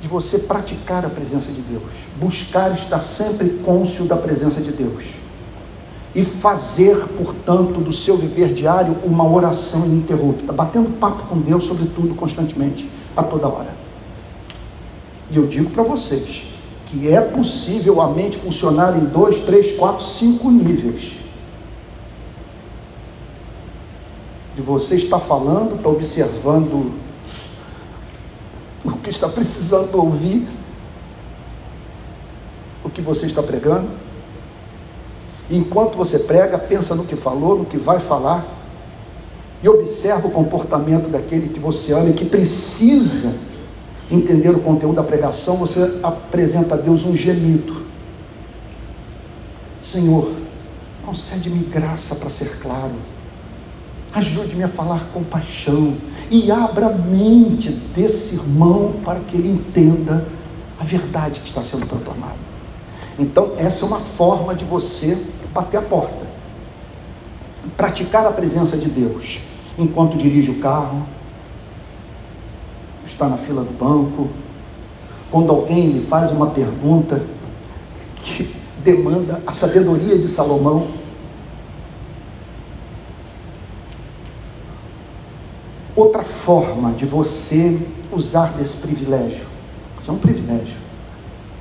de 0.03 0.09
você 0.09 0.37
praticar 0.37 1.05
a 1.05 1.09
presença 1.09 1.49
de 1.49 1.61
Deus, 1.61 2.09
buscar 2.19 2.73
estar 2.73 3.01
sempre 3.01 3.61
cônscio 3.63 4.03
da 4.03 4.17
presença 4.17 4.59
de 4.59 4.73
Deus 4.73 5.01
e 6.13 6.25
fazer, 6.25 6.97
portanto, 7.17 7.79
do 7.79 7.93
seu 7.93 8.17
viver 8.17 8.53
diário 8.53 8.97
uma 9.05 9.25
oração 9.25 9.85
ininterrupta, 9.85 10.51
batendo 10.51 10.99
papo 10.99 11.27
com 11.27 11.39
Deus 11.39 11.63
sobre 11.63 11.85
tudo 11.85 12.15
constantemente, 12.15 12.89
a 13.15 13.23
toda 13.23 13.47
hora. 13.47 13.73
E 15.31 15.37
eu 15.37 15.47
digo 15.47 15.69
para 15.69 15.83
vocês 15.83 16.47
que 16.87 17.07
é 17.07 17.21
possível 17.21 18.01
a 18.01 18.09
mente 18.09 18.35
funcionar 18.35 18.97
em 18.97 19.05
dois, 19.05 19.39
três, 19.39 19.73
quatro, 19.77 20.03
cinco 20.03 20.51
níveis. 20.51 21.13
De 24.53 24.61
você 24.61 24.97
estar 24.97 25.19
falando, 25.19 25.75
está 25.75 25.87
observando 25.87 27.02
o 28.83 28.97
que 28.97 29.09
está 29.09 29.29
precisando 29.29 29.95
ouvir, 29.95 30.47
o 32.83 32.89
que 32.89 33.01
você 33.01 33.25
está 33.25 33.41
pregando. 33.41 33.89
E 35.49 35.57
enquanto 35.57 35.97
você 35.97 36.19
prega, 36.19 36.57
pensa 36.57 36.95
no 36.95 37.05
que 37.05 37.15
falou, 37.15 37.59
no 37.59 37.65
que 37.65 37.77
vai 37.77 37.99
falar, 37.99 38.45
e 39.61 39.69
observa 39.69 40.27
o 40.27 40.31
comportamento 40.31 41.09
daquele 41.09 41.47
que 41.49 41.59
você 41.59 41.93
ama 41.93 42.09
e 42.09 42.13
que 42.13 42.25
precisa 42.25 43.33
entender 44.11 44.49
o 44.49 44.59
conteúdo 44.59 44.95
da 44.95 45.03
pregação, 45.03 45.55
você 45.55 45.99
apresenta 46.03 46.75
a 46.75 46.77
Deus 46.77 47.05
um 47.05 47.15
gemido. 47.15 47.83
Senhor, 49.79 50.33
concede-me 51.05 51.63
graça 51.63 52.15
para 52.15 52.29
ser 52.29 52.59
claro 52.59 53.12
Ajude-me 54.13 54.63
a 54.63 54.67
falar 54.67 55.07
com 55.11 55.23
paixão 55.23 55.97
e 56.29 56.51
abra 56.51 56.87
a 56.87 56.93
mente 56.93 57.69
desse 57.69 58.35
irmão 58.35 58.93
para 59.03 59.19
que 59.21 59.35
ele 59.35 59.49
entenda 59.49 60.27
a 60.79 60.83
verdade 60.83 61.39
que 61.39 61.47
está 61.47 61.63
sendo 61.63 61.87
proclamada. 61.87 62.37
Então, 63.17 63.53
essa 63.57 63.85
é 63.85 63.87
uma 63.87 63.99
forma 63.99 64.53
de 64.53 64.65
você 64.65 65.19
bater 65.53 65.77
a 65.77 65.81
porta, 65.81 66.25
praticar 67.75 68.25
a 68.25 68.31
presença 68.31 68.77
de 68.77 68.89
Deus 68.89 69.39
enquanto 69.77 70.17
dirige 70.17 70.51
o 70.51 70.59
carro, 70.59 71.05
está 73.05 73.27
na 73.27 73.37
fila 73.37 73.63
do 73.63 73.71
banco, 73.71 74.29
quando 75.31 75.51
alguém 75.51 75.87
lhe 75.87 76.01
faz 76.01 76.31
uma 76.31 76.47
pergunta 76.47 77.23
que 78.21 78.55
demanda 78.83 79.41
a 79.47 79.51
sabedoria 79.51 80.17
de 80.19 80.27
Salomão 80.27 80.87
outra 85.95 86.23
forma 86.23 86.91
de 86.93 87.05
você 87.05 87.79
usar 88.11 88.53
desse 88.53 88.77
privilégio. 88.77 89.45
Isso 90.01 90.11
é 90.11 90.13
um 90.13 90.17
privilégio. 90.17 90.83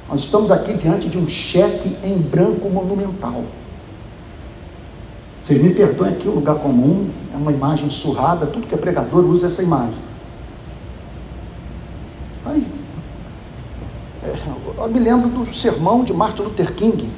Nós 0.08 0.22
estamos 0.24 0.50
aqui 0.50 0.74
diante 0.74 1.08
de 1.08 1.16
um 1.16 1.28
cheque 1.28 1.96
em 2.02 2.18
branco 2.18 2.68
monumental. 2.68 3.44
Vocês 5.42 5.60
me 5.60 5.74
perdoem 5.74 6.12
aqui 6.12 6.28
o 6.28 6.32
lugar 6.32 6.56
comum, 6.56 7.08
é 7.32 7.36
uma 7.36 7.50
imagem 7.50 7.90
surrada, 7.90 8.46
tudo 8.46 8.66
que 8.66 8.74
é 8.74 8.78
pregador 8.78 9.24
usa 9.24 9.48
essa 9.48 9.62
imagem. 9.62 9.98
Aí. 12.44 12.66
É, 14.24 14.34
eu 14.78 14.88
me 14.88 15.00
lembro 15.00 15.28
do 15.28 15.52
sermão 15.52 16.04
de 16.04 16.12
Martin 16.12 16.42
Luther 16.42 16.72
King. 16.74 17.10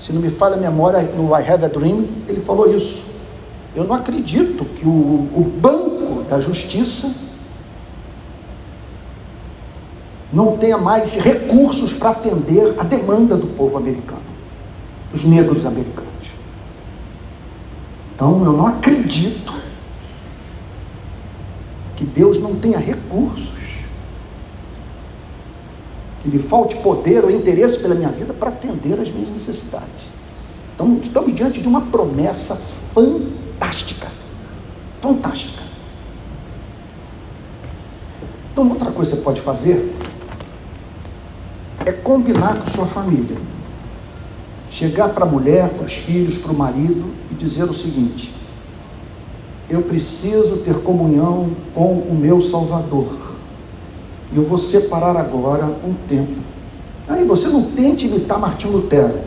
Se 0.00 0.12
não 0.12 0.20
me 0.20 0.30
falha 0.30 0.56
a 0.56 0.58
memória, 0.58 1.00
no 1.02 1.28
I 1.36 1.42
Have 1.48 1.64
a 1.64 1.68
Dream, 1.68 2.06
ele 2.28 2.40
falou 2.40 2.74
isso. 2.74 3.09
Eu 3.74 3.84
não 3.84 3.94
acredito 3.94 4.64
que 4.64 4.84
o, 4.84 4.90
o 4.90 5.52
banco 5.60 6.24
da 6.24 6.40
justiça 6.40 7.30
não 10.32 10.56
tenha 10.56 10.78
mais 10.78 11.14
recursos 11.14 11.92
para 11.92 12.10
atender 12.10 12.74
a 12.78 12.82
demanda 12.82 13.36
do 13.36 13.46
povo 13.48 13.76
americano, 13.76 14.22
dos 15.12 15.24
negros 15.24 15.64
americanos. 15.64 16.10
Então 18.14 18.44
eu 18.44 18.52
não 18.52 18.66
acredito 18.66 19.52
que 21.96 22.04
Deus 22.04 22.40
não 22.40 22.56
tenha 22.56 22.78
recursos, 22.78 23.50
que 26.22 26.28
lhe 26.28 26.38
falte 26.38 26.76
poder 26.78 27.24
ou 27.24 27.30
interesse 27.30 27.78
pela 27.78 27.94
minha 27.94 28.10
vida 28.10 28.32
para 28.32 28.50
atender 28.50 29.00
as 29.00 29.10
minhas 29.10 29.30
necessidades. 29.30 30.10
Então 30.74 30.98
estamos 31.00 31.34
diante 31.34 31.60
de 31.60 31.68
uma 31.68 31.82
promessa 31.82 32.56
fantástica 32.56 33.49
fantástica. 33.60 34.08
Então, 38.52 38.68
outra 38.68 38.90
coisa 38.90 39.12
que 39.12 39.16
você 39.18 39.22
pode 39.22 39.40
fazer 39.40 39.94
é 41.84 41.92
combinar 41.92 42.58
com 42.58 42.70
sua 42.70 42.86
família. 42.86 43.36
Chegar 44.68 45.10
para 45.10 45.24
a 45.24 45.28
mulher, 45.28 45.68
para 45.70 45.84
os 45.84 45.94
filhos, 45.94 46.38
para 46.38 46.52
o 46.52 46.56
marido 46.56 47.12
e 47.30 47.34
dizer 47.34 47.64
o 47.64 47.74
seguinte: 47.74 48.32
eu 49.68 49.82
preciso 49.82 50.58
ter 50.58 50.74
comunhão 50.82 51.50
com 51.74 51.94
o 51.94 52.14
meu 52.14 52.40
Salvador. 52.40 53.08
Eu 54.32 54.44
vou 54.44 54.58
separar 54.58 55.16
agora 55.16 55.66
um 55.84 55.94
tempo. 56.06 56.40
Aí 57.08 57.24
você 57.24 57.48
não 57.48 57.64
tente 57.72 58.06
imitar 58.06 58.38
Martinho 58.38 58.74
Lutero, 58.74 59.18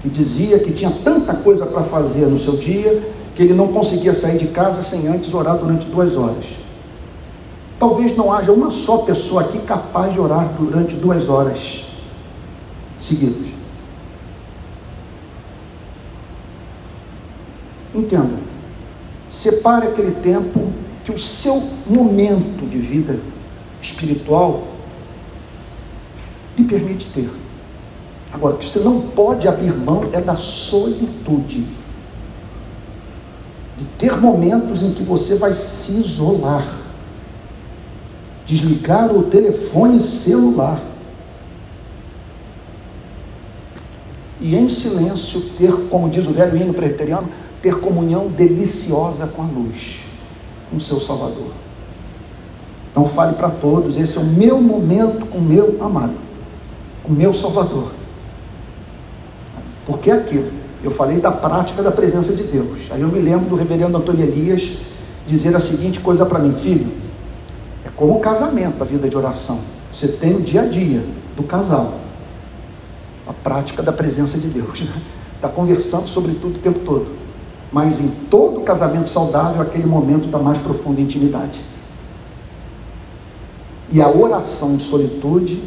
que 0.00 0.08
dizia 0.08 0.60
que 0.60 0.72
tinha 0.72 0.92
tanta 1.02 1.34
coisa 1.34 1.66
para 1.66 1.82
fazer 1.82 2.26
no 2.26 2.38
seu 2.38 2.56
dia 2.56 3.02
que 3.34 3.42
ele 3.42 3.54
não 3.54 3.68
conseguia 3.68 4.12
sair 4.12 4.38
de 4.38 4.48
casa 4.48 4.82
sem 4.82 5.08
antes 5.08 5.32
orar 5.32 5.56
durante 5.56 5.86
duas 5.86 6.16
horas. 6.16 6.44
Talvez 7.78 8.16
não 8.16 8.32
haja 8.32 8.52
uma 8.52 8.70
só 8.70 8.98
pessoa 8.98 9.42
aqui 9.42 9.58
capaz 9.60 10.12
de 10.12 10.20
orar 10.20 10.52
durante 10.58 10.94
duas 10.94 11.28
horas 11.28 11.84
seguidas. 13.00 13.50
Entenda, 17.94 18.38
separe 19.28 19.88
aquele 19.88 20.12
tempo 20.12 20.72
que 21.04 21.12
o 21.12 21.18
seu 21.18 21.60
momento 21.86 22.66
de 22.68 22.78
vida 22.78 23.18
espiritual 23.80 24.62
lhe 26.56 26.64
permite 26.64 27.10
ter. 27.10 27.30
Agora, 28.32 28.54
o 28.54 28.58
que 28.58 28.66
você 28.66 28.78
não 28.78 29.00
pode 29.00 29.46
abrir 29.46 29.74
mão 29.74 30.08
é 30.12 30.20
da 30.20 30.36
solitude. 30.36 31.66
De 33.76 33.84
ter 33.84 34.16
momentos 34.20 34.82
em 34.82 34.92
que 34.92 35.02
você 35.02 35.36
vai 35.36 35.54
se 35.54 35.92
isolar. 35.92 36.66
Desligar 38.46 39.14
o 39.14 39.24
telefone 39.24 40.00
celular. 40.00 40.80
E 44.40 44.56
em 44.56 44.68
silêncio 44.68 45.40
ter, 45.56 45.72
como 45.88 46.10
diz 46.10 46.26
o 46.26 46.32
velho 46.32 46.56
hino 46.56 46.74
preteriano, 46.74 47.28
ter 47.62 47.78
comunhão 47.78 48.26
deliciosa 48.26 49.26
com 49.26 49.42
a 49.42 49.46
luz, 49.46 50.00
com 50.68 50.76
o 50.76 50.80
seu 50.80 51.00
Salvador. 51.00 51.52
Então 52.90 53.06
fale 53.06 53.34
para 53.34 53.48
todos, 53.48 53.96
esse 53.96 54.18
é 54.18 54.20
o 54.20 54.24
meu 54.24 54.60
momento 54.60 55.24
com 55.26 55.38
o 55.38 55.42
meu 55.42 55.78
amado, 55.80 56.14
com 57.02 57.12
o 57.12 57.16
meu 57.16 57.32
Salvador. 57.32 57.92
Porque 59.86 60.10
é 60.10 60.14
aquilo. 60.14 60.61
Eu 60.82 60.90
falei 60.90 61.18
da 61.18 61.30
prática 61.30 61.82
da 61.82 61.90
presença 61.90 62.32
de 62.34 62.42
Deus. 62.44 62.80
Aí 62.90 63.00
eu 63.00 63.08
me 63.08 63.20
lembro 63.20 63.48
do 63.48 63.56
reverendo 63.56 63.96
Antônio 63.96 64.24
Elias 64.24 64.78
dizer 65.26 65.54
a 65.54 65.60
seguinte 65.60 66.00
coisa 66.00 66.26
para 66.26 66.38
mim, 66.38 66.52
filho, 66.52 66.90
é 67.84 67.88
como 67.94 68.16
o 68.16 68.20
casamento, 68.20 68.82
a 68.82 68.84
vida 68.84 69.08
de 69.08 69.16
oração. 69.16 69.58
Você 69.94 70.08
tem 70.08 70.34
o 70.34 70.40
dia 70.40 70.62
a 70.62 70.66
dia 70.66 71.04
do 71.36 71.44
casal. 71.44 71.94
A 73.26 73.32
prática 73.32 73.82
da 73.82 73.92
presença 73.92 74.38
de 74.38 74.48
Deus. 74.48 74.82
Está 75.36 75.48
conversando 75.50 76.08
sobre 76.08 76.32
tudo 76.32 76.56
o 76.56 76.58
tempo 76.58 76.80
todo 76.80 77.22
mas 77.72 78.00
em 78.00 78.08
todo 78.28 78.60
casamento 78.60 79.08
saudável, 79.08 79.62
aquele 79.62 79.86
momento 79.86 80.28
da 80.28 80.38
mais 80.38 80.58
profunda 80.58 81.00
intimidade. 81.00 81.58
E 83.90 84.00
a 84.00 84.10
oração 84.10 84.76
de 84.76 84.82
solitude 84.82 85.62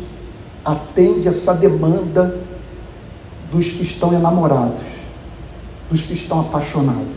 atende 0.64 1.28
essa 1.28 1.54
demanda 1.54 2.40
dos 3.52 3.72
que 3.72 3.84
estão 3.84 4.14
enamorados, 4.14 4.82
dos 5.90 6.02
que 6.02 6.14
estão 6.14 6.42
apaixonados, 6.42 7.16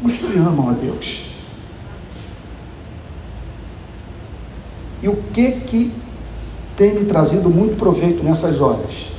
dos 0.00 0.16
que 0.16 0.38
amam 0.38 0.70
a 0.70 0.72
Deus. 0.72 1.24
E 5.02 5.08
o 5.08 5.16
que 5.32 5.52
que 5.52 5.92
tem 6.76 6.94
me 6.94 7.04
trazido 7.04 7.48
muito 7.48 7.76
proveito 7.76 8.22
nessas 8.22 8.60
horas? 8.60 9.18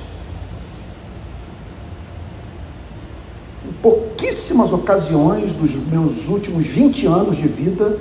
pouquíssimas 3.81 4.73
ocasiões 4.73 5.53
dos 5.53 5.75
meus 5.87 6.27
últimos 6.27 6.67
20 6.67 7.05
anos 7.07 7.37
de 7.37 7.47
vida, 7.47 7.99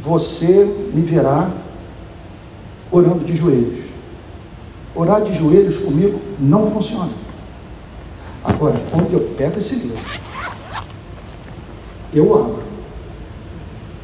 você 0.00 0.64
me 0.94 1.02
verá 1.02 1.50
orando 2.90 3.24
de 3.24 3.34
joelhos. 3.34 3.85
Orar 4.96 5.22
de 5.22 5.34
joelhos 5.34 5.78
comigo 5.78 6.18
não 6.40 6.70
funciona. 6.70 7.12
Agora, 8.42 8.74
quando 8.90 9.12
eu 9.12 9.20
pego 9.36 9.58
esse 9.58 9.76
livro, 9.76 9.98
eu 12.14 12.34
abro, 12.34 12.62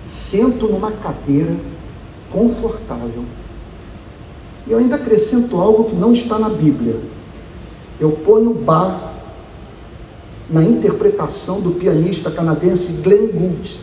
sento 0.06 0.68
numa 0.68 0.92
cadeira 0.92 1.56
confortável, 2.30 3.24
e 4.66 4.72
eu 4.72 4.78
ainda 4.78 4.96
acrescento 4.96 5.58
algo 5.58 5.84
que 5.84 5.96
não 5.96 6.12
está 6.12 6.38
na 6.38 6.50
Bíblia 6.50 7.00
eu 8.02 8.10
ponho 8.10 8.52
Bach 8.52 9.12
na 10.50 10.62
interpretação 10.62 11.60
do 11.60 11.72
pianista 11.78 12.32
canadense 12.32 13.00
Glenn 13.02 13.28
Gould, 13.28 13.78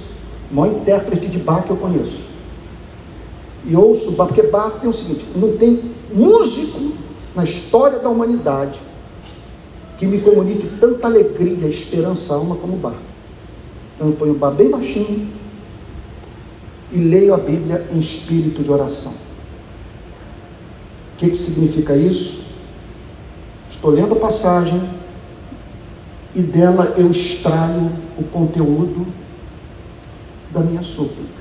o 0.52 0.56
maior 0.56 0.76
intérprete 0.76 1.28
de 1.28 1.40
Bach 1.40 1.64
que 1.64 1.70
eu 1.70 1.78
conheço. 1.78 2.29
E 3.66 3.76
ouço 3.76 4.12
Bach, 4.12 4.28
porque 4.28 4.44
Bach 4.44 4.80
tem 4.80 4.90
o 4.90 4.94
seguinte: 4.94 5.26
não 5.36 5.58
tem 5.58 5.82
músico 6.14 6.94
na 7.36 7.44
história 7.44 8.00
da 8.00 8.10
humanidade 8.10 8.80
que 9.98 10.06
me 10.06 10.20
comunique 10.22 10.68
tanta 10.80 11.08
alegria 11.08 11.68
esperança 11.68 12.34
alma 12.34 12.56
como 12.56 12.78
Bach. 12.78 12.96
Então 13.96 14.08
eu 14.08 14.14
ponho 14.14 14.34
Bach 14.34 14.56
bem 14.56 14.70
baixinho 14.70 15.30
e 16.92 16.98
leio 16.98 17.34
a 17.34 17.38
Bíblia 17.38 17.88
em 17.92 18.00
espírito 18.00 18.64
de 18.64 18.72
oração. 18.72 19.12
O 21.14 21.18
que, 21.18 21.30
que 21.30 21.38
significa 21.38 21.96
isso? 21.96 22.44
Estou 23.70 23.92
lendo 23.92 24.14
a 24.14 24.20
passagem 24.20 24.82
e 26.34 26.42
dela 26.42 26.94
eu 26.98 27.12
extraio 27.12 27.92
o 28.18 28.24
conteúdo 28.24 29.06
da 30.52 30.62
minha 30.62 30.82
súplica. 30.82 31.39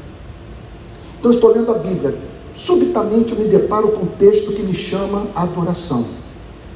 Então, 1.18 1.30
estou 1.30 1.52
lendo 1.52 1.70
a 1.72 1.78
Bíblia. 1.78 2.14
Subitamente 2.58 3.32
eu 3.32 3.38
me 3.38 3.46
deparo 3.46 3.88
com 3.92 4.02
um 4.02 4.06
texto 4.06 4.52
que 4.52 4.62
me 4.62 4.74
chama 4.74 5.28
a 5.34 5.44
adoração, 5.44 6.04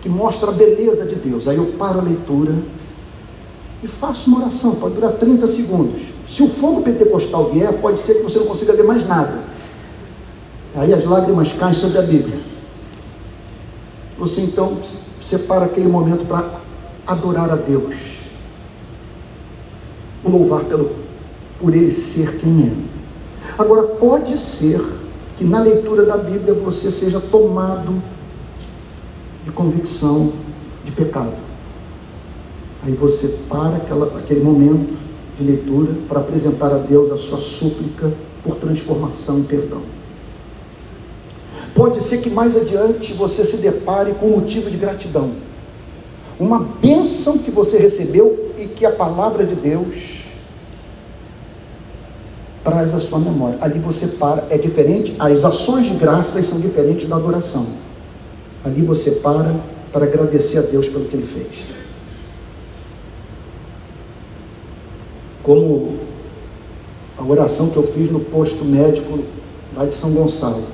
que 0.00 0.08
mostra 0.08 0.50
a 0.50 0.52
beleza 0.52 1.04
de 1.04 1.16
Deus. 1.16 1.48
Aí 1.48 1.56
eu 1.56 1.66
paro 1.78 1.98
a 1.98 2.02
leitura 2.02 2.54
e 3.82 3.88
faço 3.88 4.30
uma 4.30 4.42
oração, 4.42 4.76
pode 4.76 4.94
durar 4.94 5.14
30 5.14 5.48
segundos. 5.48 6.00
Se 6.28 6.42
o 6.42 6.48
fogo 6.48 6.82
pentecostal 6.82 7.50
vier, 7.50 7.72
pode 7.80 7.98
ser 7.98 8.14
que 8.14 8.22
você 8.22 8.38
não 8.38 8.46
consiga 8.46 8.72
ler 8.72 8.84
mais 8.84 9.06
nada. 9.06 9.40
Aí 10.74 10.94
as 10.94 11.04
lágrimas 11.04 11.52
caem 11.54 11.74
sobre 11.74 11.98
a 11.98 12.02
Bíblia. 12.02 12.38
Você 14.18 14.42
então 14.42 14.78
separa 15.20 15.64
aquele 15.64 15.88
momento 15.88 16.24
para 16.26 16.60
adorar 17.06 17.50
a 17.50 17.56
Deus, 17.56 17.96
o 20.22 20.30
louvar 20.30 20.64
pelo, 20.64 20.92
por 21.58 21.74
Ele 21.74 21.90
ser 21.90 22.38
quem 22.38 22.68
é. 22.68 22.91
Agora, 23.58 23.82
pode 23.82 24.38
ser 24.38 24.80
que 25.36 25.44
na 25.44 25.60
leitura 25.60 26.04
da 26.04 26.16
Bíblia 26.16 26.54
você 26.54 26.90
seja 26.90 27.20
tomado 27.20 28.02
de 29.44 29.50
convicção 29.50 30.32
de 30.84 30.92
pecado. 30.92 31.36
Aí 32.84 32.92
você 32.92 33.44
para 33.48 33.76
aquela, 33.76 34.18
aquele 34.18 34.42
momento 34.42 34.96
de 35.38 35.44
leitura 35.44 35.94
para 36.08 36.20
apresentar 36.20 36.72
a 36.72 36.78
Deus 36.78 37.12
a 37.12 37.16
sua 37.16 37.38
súplica 37.38 38.12
por 38.42 38.56
transformação 38.56 39.40
e 39.40 39.42
perdão. 39.42 39.82
Pode 41.74 42.02
ser 42.02 42.18
que 42.18 42.30
mais 42.30 42.56
adiante 42.56 43.12
você 43.14 43.44
se 43.44 43.58
depare 43.58 44.12
com 44.14 44.26
um 44.26 44.40
motivo 44.40 44.70
de 44.70 44.76
gratidão. 44.76 45.32
Uma 46.38 46.58
bênção 46.58 47.38
que 47.38 47.50
você 47.50 47.78
recebeu 47.78 48.52
e 48.58 48.66
que 48.66 48.84
a 48.84 48.92
palavra 48.92 49.46
de 49.46 49.54
Deus 49.54 50.11
traz 52.64 52.94
à 52.94 53.00
sua 53.00 53.18
memória. 53.18 53.58
Ali 53.60 53.78
você 53.78 54.06
para, 54.18 54.46
é 54.50 54.58
diferente, 54.58 55.14
as 55.18 55.44
ações 55.44 55.86
de 55.86 55.96
graças 55.96 56.46
são 56.46 56.60
diferentes 56.60 57.08
da 57.08 57.16
adoração. 57.16 57.66
Ali 58.64 58.82
você 58.82 59.12
para 59.12 59.54
para 59.92 60.06
agradecer 60.06 60.58
a 60.58 60.62
Deus 60.62 60.88
pelo 60.88 61.04
que 61.04 61.16
Ele 61.16 61.26
fez. 61.26 61.48
Como 65.42 65.98
a 67.18 67.24
oração 67.24 67.68
que 67.68 67.76
eu 67.76 67.82
fiz 67.82 68.10
no 68.10 68.20
posto 68.20 68.64
médico 68.64 69.18
lá 69.76 69.84
de 69.84 69.94
São 69.94 70.12
Gonçalo 70.12 70.64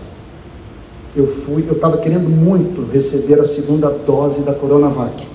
eu 1.19 1.27
fui, 1.27 1.65
eu 1.67 1.75
estava 1.75 1.99
querendo 1.99 2.29
muito 2.29 2.89
receber 2.93 3.41
a 3.41 3.45
segunda 3.45 3.91
dose 3.91 4.43
da 4.43 4.55
Coronavac. 4.55 5.27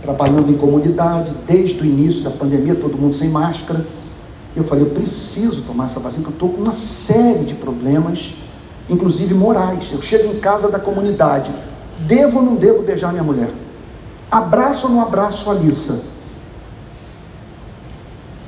Trabalhando 0.00 0.50
em 0.50 0.56
comunidade, 0.56 1.32
desde 1.46 1.80
o 1.80 1.84
início 1.84 2.22
da 2.22 2.30
pandemia, 2.30 2.74
todo 2.74 2.96
mundo 2.96 3.14
sem 3.14 3.28
máscara. 3.28 3.84
Eu 4.54 4.64
falei, 4.64 4.84
eu 4.84 4.90
preciso 4.90 5.62
tomar 5.62 5.86
essa 5.86 5.98
vacina, 5.98 6.24
porque 6.24 6.44
eu 6.44 6.48
estou 6.48 6.50
com 6.50 6.62
uma 6.62 6.76
série 6.76 7.44
de 7.44 7.54
problemas, 7.54 8.34
inclusive 8.88 9.34
morais. 9.34 9.90
Eu 9.92 10.02
chego 10.02 10.34
em 10.34 10.40
casa 10.40 10.68
da 10.68 10.78
comunidade, 10.78 11.52
devo 12.00 12.38
ou 12.38 12.44
não 12.44 12.56
devo 12.56 12.82
beijar 12.82 13.12
minha 13.12 13.24
mulher? 13.24 13.50
Abraço 14.30 14.86
ou 14.86 14.92
não 14.92 15.02
abraço 15.02 15.48
a 15.48 15.54
Alissa? 15.54 16.12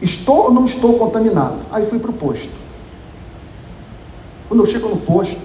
Estou 0.00 0.44
ou 0.44 0.50
não 0.52 0.66
estou 0.66 0.98
contaminado? 0.98 1.58
Aí 1.70 1.86
fui 1.86 1.98
para 1.98 2.10
o 2.10 2.14
posto. 2.14 2.52
Quando 4.48 4.60
eu 4.60 4.66
chego 4.66 4.88
no 4.88 4.98
posto, 4.98 5.40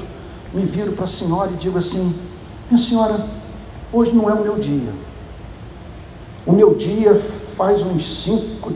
me 0.53 0.65
viro 0.65 0.91
para 0.91 1.05
a 1.05 1.07
senhora 1.07 1.51
e 1.51 1.55
digo 1.55 1.77
assim: 1.77 2.13
Minha 2.69 2.83
senhora, 2.83 3.25
hoje 3.93 4.13
não 4.13 4.29
é 4.29 4.33
o 4.33 4.43
meu 4.43 4.59
dia. 4.59 4.93
O 6.45 6.51
meu 6.51 6.75
dia 6.75 7.15
faz 7.15 7.81
uns 7.81 8.23
cinco 8.23 8.73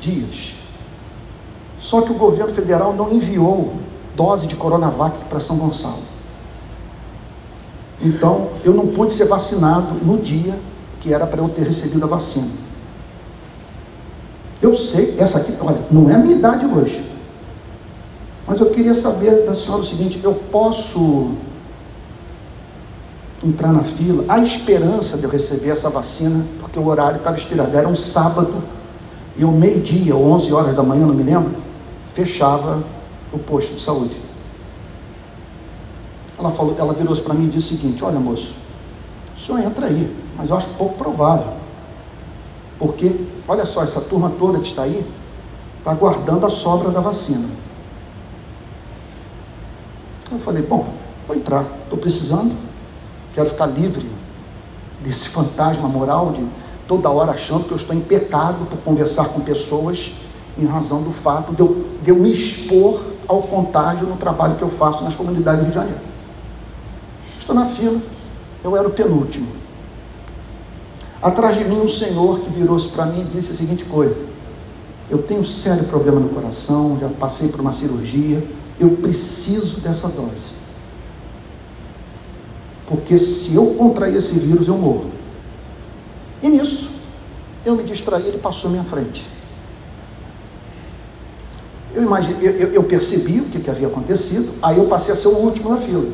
dias. 0.00 0.55
Só 1.86 2.02
que 2.02 2.10
o 2.10 2.16
governo 2.16 2.52
federal 2.52 2.92
não 2.94 3.12
enviou 3.12 3.74
dose 4.16 4.48
de 4.48 4.56
Coronavac 4.56 5.24
para 5.26 5.38
São 5.38 5.56
Gonçalo. 5.56 6.02
Então, 8.02 8.48
eu 8.64 8.74
não 8.74 8.88
pude 8.88 9.14
ser 9.14 9.26
vacinado 9.26 9.94
no 10.04 10.18
dia 10.18 10.58
que 10.98 11.14
era 11.14 11.24
para 11.28 11.40
eu 11.40 11.48
ter 11.48 11.62
recebido 11.62 12.02
a 12.04 12.08
vacina. 12.08 12.48
Eu 14.60 14.76
sei, 14.76 15.14
essa 15.16 15.38
aqui, 15.38 15.56
olha, 15.60 15.78
não 15.88 16.10
é 16.10 16.16
a 16.16 16.18
minha 16.18 16.34
idade 16.34 16.66
hoje. 16.66 17.08
Mas 18.48 18.58
eu 18.58 18.68
queria 18.70 18.92
saber 18.92 19.46
da 19.46 19.54
senhora 19.54 19.82
o 19.82 19.86
seguinte: 19.86 20.20
eu 20.24 20.34
posso 20.34 21.34
entrar 23.44 23.72
na 23.72 23.84
fila? 23.84 24.24
Há 24.26 24.40
esperança 24.40 25.16
de 25.16 25.22
eu 25.22 25.30
receber 25.30 25.70
essa 25.70 25.88
vacina, 25.88 26.44
porque 26.58 26.80
o 26.80 26.86
horário 26.88 27.18
estava 27.18 27.38
estirado. 27.38 27.76
Era 27.76 27.86
um 27.86 27.94
sábado, 27.94 28.54
e 29.36 29.44
ao 29.44 29.52
meio-dia, 29.52 30.16
ou 30.16 30.24
11 30.32 30.52
horas 30.52 30.74
da 30.74 30.82
manhã, 30.82 31.06
não 31.06 31.14
me 31.14 31.22
lembro, 31.22 31.65
fechava 32.16 32.82
o 33.30 33.38
posto 33.38 33.74
de 33.74 33.80
saúde. 33.80 34.16
Ela, 36.38 36.50
falou, 36.50 36.74
ela 36.78 36.94
virou-se 36.94 37.20
para 37.20 37.34
mim 37.34 37.44
e 37.44 37.50
disse 37.50 37.74
o 37.74 37.76
seguinte: 37.76 38.02
Olha, 38.02 38.18
moço, 38.18 38.54
o 39.36 39.38
senhor 39.38 39.60
entra 39.60 39.86
aí, 39.86 40.16
mas 40.36 40.48
eu 40.48 40.56
acho 40.56 40.74
pouco 40.76 40.96
provável. 40.96 41.52
Porque, 42.78 43.14
olha 43.46 43.66
só, 43.66 43.82
essa 43.82 44.00
turma 44.00 44.32
toda 44.38 44.58
que 44.58 44.66
está 44.66 44.82
aí 44.82 45.06
está 45.78 45.90
aguardando 45.90 46.46
a 46.46 46.50
sobra 46.50 46.90
da 46.90 47.00
vacina. 47.00 47.46
Eu 50.32 50.38
falei: 50.38 50.62
Bom, 50.62 50.88
vou 51.26 51.36
entrar, 51.36 51.66
estou 51.84 51.98
precisando, 51.98 52.56
quero 53.34 53.48
ficar 53.48 53.66
livre 53.66 54.10
desse 55.00 55.28
fantasma 55.28 55.86
moral 55.86 56.32
de 56.32 56.46
toda 56.88 57.10
hora 57.10 57.32
achando 57.32 57.64
que 57.64 57.72
eu 57.72 57.76
estou 57.76 57.94
em 57.94 58.00
pecado 58.00 58.64
por 58.66 58.78
conversar 58.78 59.28
com 59.28 59.40
pessoas 59.40 60.25
em 60.58 60.64
razão 60.64 61.02
do 61.02 61.12
fato 61.12 61.52
de 61.54 61.60
eu, 61.60 61.86
de 62.02 62.10
eu 62.10 62.16
me 62.16 62.32
expor 62.32 63.00
ao 63.28 63.42
contágio 63.42 64.06
no 64.06 64.16
trabalho 64.16 64.56
que 64.56 64.62
eu 64.62 64.68
faço 64.68 65.04
nas 65.04 65.14
comunidades 65.14 65.60
do 65.60 65.64
Rio 65.64 65.72
de 65.72 65.78
Janeiro. 65.78 66.00
Estou 67.38 67.54
na 67.54 67.64
fila, 67.64 68.00
eu 68.64 68.76
era 68.76 68.88
o 68.88 68.90
penúltimo. 68.90 69.48
Atrás 71.22 71.56
de 71.58 71.64
mim, 71.64 71.80
um 71.80 71.88
senhor 71.88 72.40
que 72.40 72.50
virou-se 72.50 72.88
para 72.88 73.06
mim 73.06 73.22
e 73.22 73.24
disse 73.24 73.52
a 73.52 73.54
seguinte 73.54 73.84
coisa: 73.84 74.24
Eu 75.10 75.22
tenho 75.22 75.40
um 75.40 75.44
sério 75.44 75.84
problema 75.84 76.20
no 76.20 76.28
coração, 76.28 76.98
já 77.00 77.08
passei 77.08 77.48
por 77.48 77.60
uma 77.60 77.72
cirurgia, 77.72 78.46
eu 78.78 78.90
preciso 78.90 79.80
dessa 79.80 80.08
dose. 80.08 80.56
Porque 82.86 83.18
se 83.18 83.54
eu 83.54 83.74
contrair 83.74 84.14
esse 84.16 84.38
vírus, 84.38 84.68
eu 84.68 84.76
morro. 84.76 85.10
E 86.42 86.48
nisso, 86.48 86.90
eu 87.64 87.74
me 87.74 87.82
distraí, 87.82 88.26
ele 88.26 88.38
passou 88.38 88.68
à 88.68 88.72
minha 88.72 88.84
frente. 88.84 89.35
Eu, 91.96 92.02
imagine, 92.02 92.44
eu, 92.44 92.72
eu, 92.72 92.84
percebi 92.84 93.40
o 93.40 93.46
que, 93.46 93.58
que 93.58 93.70
havia 93.70 93.86
acontecido, 93.86 94.52
aí 94.62 94.76
eu 94.76 94.84
passei 94.84 95.14
a 95.14 95.16
ser 95.16 95.28
o 95.28 95.38
último 95.38 95.70
na 95.70 95.78
fila. 95.78 96.06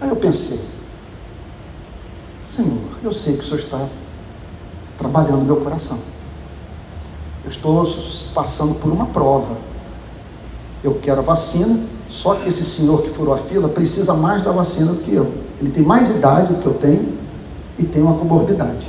Aí 0.00 0.08
eu 0.08 0.14
pensei, 0.14 0.60
Senhor, 2.48 2.78
eu 3.02 3.12
sei 3.12 3.36
que 3.36 3.40
o 3.40 3.44
Senhor 3.44 3.58
está 3.58 3.88
trabalhando 4.96 5.44
meu 5.44 5.56
coração. 5.56 5.98
Eu 7.42 7.50
estou 7.50 7.92
passando 8.32 8.76
por 8.76 8.92
uma 8.92 9.06
prova. 9.06 9.56
Eu 10.84 10.94
quero 11.02 11.18
a 11.18 11.24
vacina, 11.24 11.76
só 12.08 12.36
que 12.36 12.48
esse 12.48 12.64
senhor 12.64 13.02
que 13.02 13.08
furou 13.08 13.34
a 13.34 13.36
fila 13.36 13.68
precisa 13.68 14.14
mais 14.14 14.42
da 14.42 14.52
vacina 14.52 14.92
do 14.92 15.02
que 15.02 15.12
eu. 15.12 15.32
Ele 15.60 15.72
tem 15.72 15.82
mais 15.82 16.08
idade 16.08 16.54
do 16.54 16.60
que 16.60 16.66
eu 16.66 16.74
tenho 16.74 17.18
e 17.76 17.84
tem 17.84 18.00
uma 18.00 18.16
comorbidade. 18.16 18.88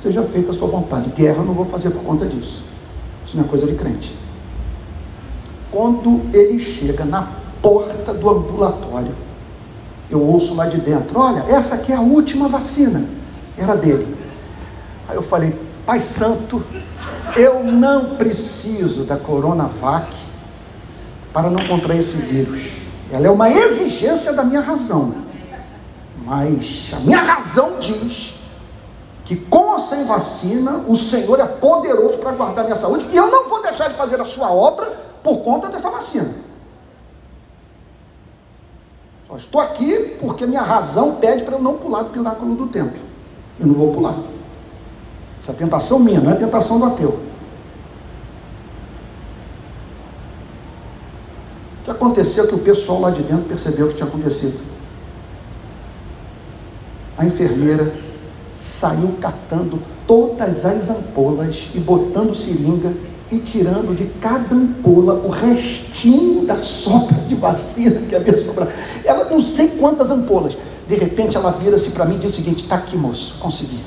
Seja 0.00 0.24
feita 0.24 0.50
a 0.50 0.54
sua 0.54 0.66
vontade. 0.66 1.10
Guerra 1.10 1.36
eu 1.36 1.44
não 1.44 1.54
vou 1.54 1.64
fazer 1.64 1.90
por 1.90 2.02
conta 2.02 2.26
disso. 2.26 2.71
Isso 3.32 3.38
não 3.38 3.46
é 3.46 3.48
coisa 3.48 3.66
de 3.66 3.74
crente. 3.74 4.14
Quando 5.70 6.20
ele 6.36 6.58
chega 6.58 7.02
na 7.02 7.28
porta 7.62 8.12
do 8.12 8.28
ambulatório. 8.28 9.14
Eu 10.10 10.20
ouço 10.20 10.54
lá 10.54 10.66
de 10.66 10.78
dentro: 10.78 11.18
Olha, 11.18 11.50
essa 11.50 11.76
aqui 11.76 11.92
é 11.92 11.96
a 11.96 12.00
última 12.02 12.46
vacina. 12.46 13.02
Era 13.56 13.74
dele. 13.74 14.14
Aí 15.08 15.16
eu 15.16 15.22
falei: 15.22 15.58
Pai 15.86 15.98
Santo, 15.98 16.62
eu 17.34 17.64
não 17.64 18.16
preciso 18.16 19.04
da 19.04 19.16
Coronavac 19.16 20.14
para 21.32 21.48
não 21.48 21.64
contrair 21.64 22.00
esse 22.00 22.18
vírus. 22.18 22.82
Ela 23.10 23.28
é 23.28 23.30
uma 23.30 23.48
exigência 23.48 24.34
da 24.34 24.44
minha 24.44 24.60
razão. 24.60 25.14
Mas 26.22 26.92
a 26.94 27.00
minha 27.00 27.22
razão 27.22 27.80
diz 27.80 28.41
que 29.24 29.36
com 29.36 29.72
ou 29.72 29.78
sem 29.78 30.04
vacina, 30.04 30.84
o 30.88 30.96
Senhor 30.96 31.38
é 31.38 31.46
poderoso 31.46 32.18
para 32.18 32.32
guardar 32.32 32.64
minha 32.64 32.76
saúde 32.76 33.06
e 33.10 33.16
eu 33.16 33.30
não 33.30 33.48
vou 33.48 33.62
deixar 33.62 33.88
de 33.88 33.94
fazer 33.94 34.20
a 34.20 34.24
sua 34.24 34.52
obra 34.52 34.86
por 35.22 35.38
conta 35.38 35.68
dessa 35.68 35.90
vacina. 35.90 36.28
Só 39.28 39.36
estou 39.36 39.60
aqui 39.60 40.16
porque 40.20 40.44
minha 40.44 40.62
razão 40.62 41.16
pede 41.16 41.44
para 41.44 41.54
eu 41.54 41.62
não 41.62 41.78
pular 41.78 42.02
do 42.02 42.10
pináculo 42.10 42.54
do 42.54 42.66
templo. 42.66 43.00
Eu 43.58 43.66
não 43.66 43.74
vou 43.74 43.92
pular. 43.92 44.18
Essa 45.40 45.52
é 45.52 45.54
tentação 45.54 45.98
minha, 45.98 46.20
não 46.20 46.32
é 46.32 46.34
tentação 46.34 46.78
do 46.78 46.86
ateu. 46.86 47.20
O 51.80 51.84
que 51.84 51.90
aconteceu 51.90 52.44
é 52.44 52.46
que 52.46 52.54
o 52.54 52.58
pessoal 52.58 53.00
lá 53.00 53.10
de 53.10 53.22
dentro 53.22 53.44
percebeu 53.44 53.86
o 53.86 53.88
que 53.90 53.96
tinha 53.96 54.08
acontecido. 54.08 54.60
A 57.16 57.24
enfermeira 57.24 57.92
saiu 58.62 59.16
catando 59.20 59.80
todas 60.06 60.64
as 60.64 60.88
ampolas 60.88 61.70
e 61.74 61.80
botando 61.80 62.32
seringa 62.32 62.92
e 63.30 63.38
tirando 63.38 63.96
de 63.96 64.04
cada 64.20 64.54
ampola 64.54 65.14
o 65.14 65.28
restinho 65.28 66.46
da 66.46 66.58
sobra 66.58 67.16
de 67.26 67.34
vacina 67.34 68.00
que 68.02 68.14
havia 68.14 68.44
sobrado. 68.44 68.70
Ela 69.04 69.24
não 69.24 69.42
sei 69.42 69.68
quantas 69.68 70.10
ampolas. 70.10 70.56
De 70.86 70.94
repente 70.94 71.36
ela 71.36 71.50
vira-se 71.50 71.90
para 71.90 72.04
mim 72.04 72.16
e 72.16 72.18
diz 72.18 72.30
o 72.30 72.34
seguinte: 72.34 72.62
está 72.62 72.76
aqui, 72.76 72.96
moço, 72.96 73.36
consegui. 73.40 73.80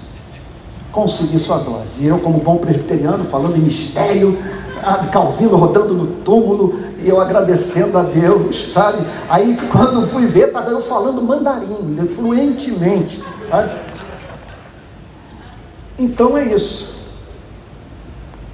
Consegui 0.92 1.40
sua 1.40 1.58
dose. 1.60 2.02
E 2.02 2.08
eu, 2.08 2.20
como 2.20 2.40
bom 2.40 2.58
presbiteriano, 2.58 3.26
falando 3.26 3.56
em 3.56 3.62
mistério, 3.62 4.38
Calvino 5.12 5.56
rodando 5.58 5.94
no 5.94 6.08
túmulo, 6.24 6.80
e 7.04 7.10
eu 7.10 7.20
agradecendo 7.22 7.98
a 7.98 8.04
Deus, 8.04 8.72
sabe? 8.72 9.06
Aí 9.30 9.58
quando 9.72 10.08
fui 10.08 10.26
ver, 10.26 10.48
estava 10.48 10.72
eu 10.72 10.82
falando 10.82 11.22
mandarim, 11.22 12.08
fluentemente. 12.08 13.22
Sabe? 13.50 13.95
Então 15.98 16.38
é 16.38 16.46
isso. 16.54 16.94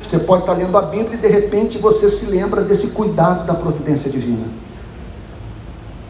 Você 0.02 0.20
pode 0.20 0.44
estar 0.44 0.54
lendo 0.54 0.78
a 0.78 0.82
Bíblia 0.82 1.14
e 1.14 1.18
de 1.18 1.28
repente 1.28 1.78
você 1.78 2.10
se 2.10 2.32
lembra 2.32 2.62
desse 2.62 2.88
cuidado 2.92 3.46
da 3.46 3.54
providência 3.54 4.12
divina. 4.12 4.46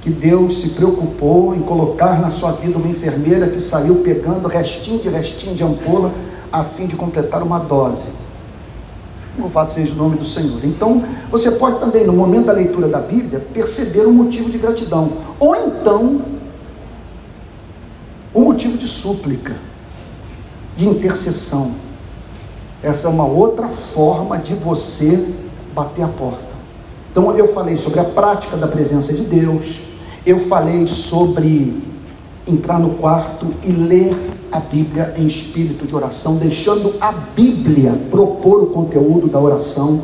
Que 0.02 0.10
Deus 0.10 0.62
se 0.62 0.70
preocupou 0.70 1.54
em 1.56 1.62
colocar 1.62 2.20
na 2.20 2.32
sua 2.32 2.52
vida 2.54 2.78
uma 2.78 2.88
enfermeira 2.88 3.48
que 3.48 3.62
saiu 3.62 3.98
pegando 3.98 4.48
restinho 4.48 5.00
de 5.00 5.10
restinho 5.10 5.56
de 5.56 5.64
ampola 5.64 6.12
a 6.52 6.64
fim 6.64 6.88
de 6.88 6.96
completar 6.96 7.44
uma 7.44 7.60
dose. 7.60 8.08
Louvado 9.38 9.72
seja 9.72 9.94
o 9.94 9.96
nome 9.96 10.18
do 10.18 10.26
Senhor. 10.26 10.60
Então, 10.66 11.04
você 11.30 11.52
pode 11.52 11.80
também, 11.80 12.06
no 12.06 12.14
momento 12.14 12.48
da 12.48 12.54
leitura 12.54 12.88
da 12.88 13.00
Bíblia, 13.00 13.40
perceber 13.54 14.06
um 14.06 14.12
motivo 14.12 14.50
de 14.50 14.58
gratidão. 14.58 15.14
Ou 15.40 15.56
então, 15.56 16.22
um 18.34 18.42
motivo 18.42 18.78
de 18.78 18.88
súplica, 18.88 19.56
de 20.82 20.90
intercessão 20.90 21.72
essa 22.84 23.08
é 23.08 23.12
uma 23.12 23.26
outra 23.26 23.68
forma 23.68 24.40
de 24.40 24.56
você 24.56 25.32
bater 25.74 26.04
a 26.04 26.08
porta. 26.08 26.50
Então 27.12 27.38
eu 27.38 27.54
falei 27.54 27.78
sobre 27.78 28.00
a 28.00 28.04
prática 28.04 28.58
da 28.58 28.68
presença 28.68 29.14
de 29.14 29.24
Deus, 29.24 29.84
eu 30.26 30.40
falei 30.40 30.88
sobre 30.88 31.84
entrar 32.48 32.80
no 32.80 32.96
quarto 32.96 33.46
e 33.64 33.72
ler 33.72 34.16
a 34.52 34.60
Bíblia 34.60 35.14
em 35.16 35.28
espírito 35.28 35.86
de 35.86 35.96
oração, 35.96 36.38
deixando 36.38 36.96
a 37.00 37.12
Bíblia 37.12 37.94
propor 38.10 38.64
o 38.64 38.68
conteúdo 38.68 39.28
da 39.28 39.40
oração. 39.40 40.02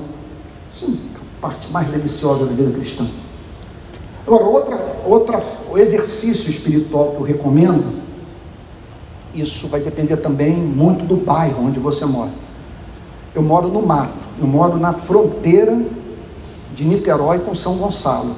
Sim, 0.72 1.00
a 1.16 1.42
parte 1.42 1.72
mais 1.72 1.88
deliciosa 1.88 2.46
da 2.46 2.54
vida 2.54 2.72
cristã. 2.78 3.08
Agora, 4.26 4.44
outra, 4.44 5.02
outra 5.04 5.42
exercício 5.78 6.52
espiritual 6.52 7.14
que 7.14 7.18
eu 7.18 7.24
recomendo, 7.24 8.07
isso 9.42 9.68
vai 9.68 9.80
depender 9.80 10.18
também 10.18 10.56
muito 10.56 11.06
do 11.06 11.16
bairro 11.16 11.66
onde 11.66 11.80
você 11.80 12.06
mora. 12.06 12.32
Eu 13.36 13.42
moro 13.42 13.68
no 13.68 13.86
mato, 13.86 14.18
eu 14.40 14.48
moro 14.48 14.78
na 14.78 14.92
fronteira 14.92 15.80
de 16.74 16.86
Niterói 16.86 17.40
com 17.40 17.54
São 17.54 17.78
Gonçalo. 17.78 18.36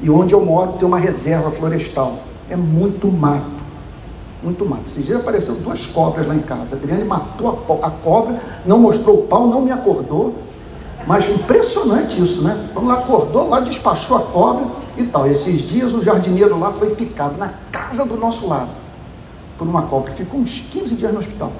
E 0.00 0.10
onde 0.10 0.34
eu 0.34 0.44
moro 0.44 0.72
tem 0.72 0.86
uma 0.86 0.98
reserva 0.98 1.50
florestal. 1.50 2.18
É 2.50 2.56
muito 2.56 3.08
mato. 3.10 3.62
muito 4.42 4.66
mato. 4.66 4.82
Esses 4.86 5.06
dias 5.06 5.20
apareceram 5.20 5.60
duas 5.60 5.86
cobras 5.86 6.26
lá 6.26 6.34
em 6.34 6.40
casa. 6.40 6.74
A 6.74 6.78
Adriane 6.78 7.04
matou 7.04 7.64
a, 7.82 7.86
a 7.86 7.90
cobra, 7.90 8.40
não 8.66 8.80
mostrou 8.80 9.20
o 9.20 9.22
pau, 9.22 9.46
não 9.46 9.62
me 9.62 9.70
acordou. 9.70 10.34
Mas 11.06 11.28
impressionante 11.28 12.20
isso, 12.22 12.42
né? 12.42 12.68
Vamos 12.74 12.88
lá, 12.88 12.98
acordou 12.98 13.48
lá, 13.48 13.60
despachou 13.60 14.16
a 14.16 14.20
cobra 14.20 14.66
e 14.96 15.04
tal. 15.04 15.26
Esses 15.26 15.62
dias 15.62 15.94
o 15.94 16.02
jardineiro 16.02 16.58
lá 16.58 16.70
foi 16.70 16.94
picado 16.94 17.38
na 17.38 17.54
casa 17.70 18.04
do 18.04 18.16
nosso 18.16 18.48
lado 18.48 18.81
por 19.62 19.68
uma 19.68 19.82
cobra. 19.82 20.12
Ficou 20.12 20.40
uns 20.40 20.60
15 20.60 20.96
dias 20.96 21.12
no 21.12 21.20
hospital. 21.20 21.52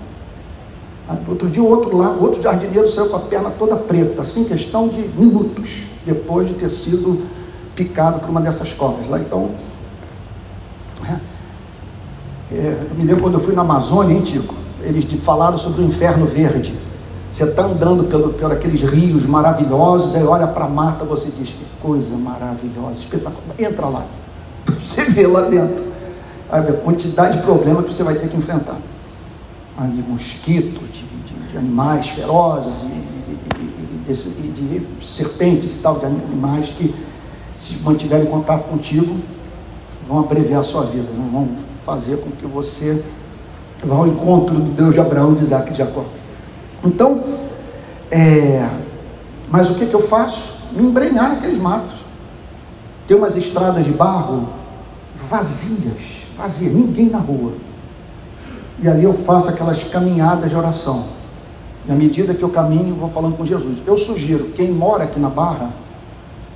Outro 1.29 1.49
dia, 1.49 1.63
outro 1.63 1.97
lá, 1.97 2.11
outro 2.11 2.43
jardineiro 2.43 2.89
saiu 2.89 3.09
com 3.09 3.17
a 3.17 3.21
perna 3.21 3.51
toda 3.51 3.77
preta, 3.77 4.23
assim, 4.23 4.45
questão 4.45 4.89
de 4.89 5.01
minutos 5.17 5.85
depois 6.07 6.49
de 6.49 6.55
ter 6.55 6.71
sido 6.71 7.23
picado 7.75 8.21
por 8.21 8.31
uma 8.31 8.41
dessas 8.41 8.73
cobras 8.73 9.09
lá. 9.09 9.19
Então, 9.19 9.51
é, 11.07 12.55
é, 12.55 12.87
eu 12.91 12.97
me 12.97 13.05
lembro 13.05 13.23
quando 13.23 13.35
eu 13.35 13.41
fui 13.41 13.55
na 13.55 13.63
Amazônia, 13.63 14.15
hein, 14.15 14.23
Tico? 14.23 14.55
Eles 14.81 15.05
falaram 15.23 15.59
sobre 15.59 15.83
o 15.83 15.85
inferno 15.85 16.25
verde. 16.27 16.75
Você 17.31 17.45
está 17.45 17.65
andando 17.65 18.05
pelo, 18.05 18.33
por 18.33 18.53
aqueles 18.53 18.83
rios 18.83 19.27
maravilhosos, 19.27 20.15
aí 20.15 20.25
olha 20.25 20.47
para 20.47 20.65
a 20.65 20.69
mata, 20.69 21.05
você 21.05 21.31
diz 21.31 21.51
que 21.51 21.65
coisa 21.81 22.17
maravilhosa, 22.17 22.99
espetacular. 22.99 23.55
Entra 23.59 23.87
lá, 23.87 24.07
você 24.85 25.05
vê 25.05 25.27
lá 25.27 25.43
dentro 25.43 25.92
a 26.59 26.73
quantidade 26.75 27.39
de 27.39 27.43
problemas 27.43 27.87
que 27.87 27.95
você 27.95 28.05
vai 28.05 28.15
ter 28.15 28.29
que 28.29 28.37
enfrentar. 28.37 28.77
Ah, 29.77 29.87
de 29.87 30.03
mosquito, 30.03 30.81
de, 30.93 31.05
de, 31.05 31.51
de 31.51 31.59
animais 31.59 32.11
ferozes, 32.11 32.75
e, 32.83 33.03
de, 34.07 34.79
de, 34.81 35.07
serpentes 35.07 35.75
e 35.75 35.79
tal, 35.79 35.99
de 35.99 36.07
animais 36.07 36.69
que, 36.69 36.95
se 37.59 37.79
mantiverem 37.79 38.27
contato 38.27 38.65
contigo, 38.65 39.17
vão 40.07 40.21
abreviar 40.21 40.61
a 40.61 40.65
sua 40.65 40.83
vida, 40.83 41.07
vão 41.33 41.49
fazer 41.87 42.17
com 42.17 42.31
que 42.33 42.45
você 42.45 43.05
vá 43.85 43.97
ao 43.97 44.07
encontro 44.07 44.57
do 44.57 44.73
Deus 44.73 44.95
de 44.95 45.01
Abraão, 45.01 45.35
de 45.35 45.43
Isaac 45.43 45.69
e 45.69 45.73
de 45.73 45.79
Jacó. 45.79 46.05
Então, 46.85 47.23
é, 48.11 48.69
mas 49.49 49.71
o 49.71 49.75
que, 49.75 49.87
que 49.87 49.95
eu 49.95 50.01
faço? 50.01 50.53
Me 50.73 50.83
embrenhar 50.83 51.35
naqueles 51.35 51.59
matos. 51.59 51.95
Tem 53.07 53.17
umas 53.17 53.37
estradas 53.37 53.85
de 53.85 53.93
barro 53.93 54.49
vazias, 55.15 56.22
vazias, 56.37 56.73
ninguém 56.73 57.09
na 57.09 57.19
rua. 57.19 57.53
E 58.81 58.89
ali 58.89 59.05
eu 59.05 59.13
faço 59.13 59.49
aquelas 59.49 59.83
caminhadas 59.85 60.51
de 60.51 60.57
oração. 60.57 61.05
E 61.87 61.93
à 61.93 61.95
medida 61.95 62.35
que 62.35 62.43
eu 62.43 62.49
caminho, 62.49 62.95
vou 62.95 63.09
falando 63.09 63.37
com 63.37 63.45
Jesus. 63.45 63.79
Eu 63.87 63.97
sugiro, 63.97 64.51
quem 64.51 64.71
mora 64.71 65.05
aqui 65.05 65.19
na 65.19 65.29
Barra, 65.29 65.71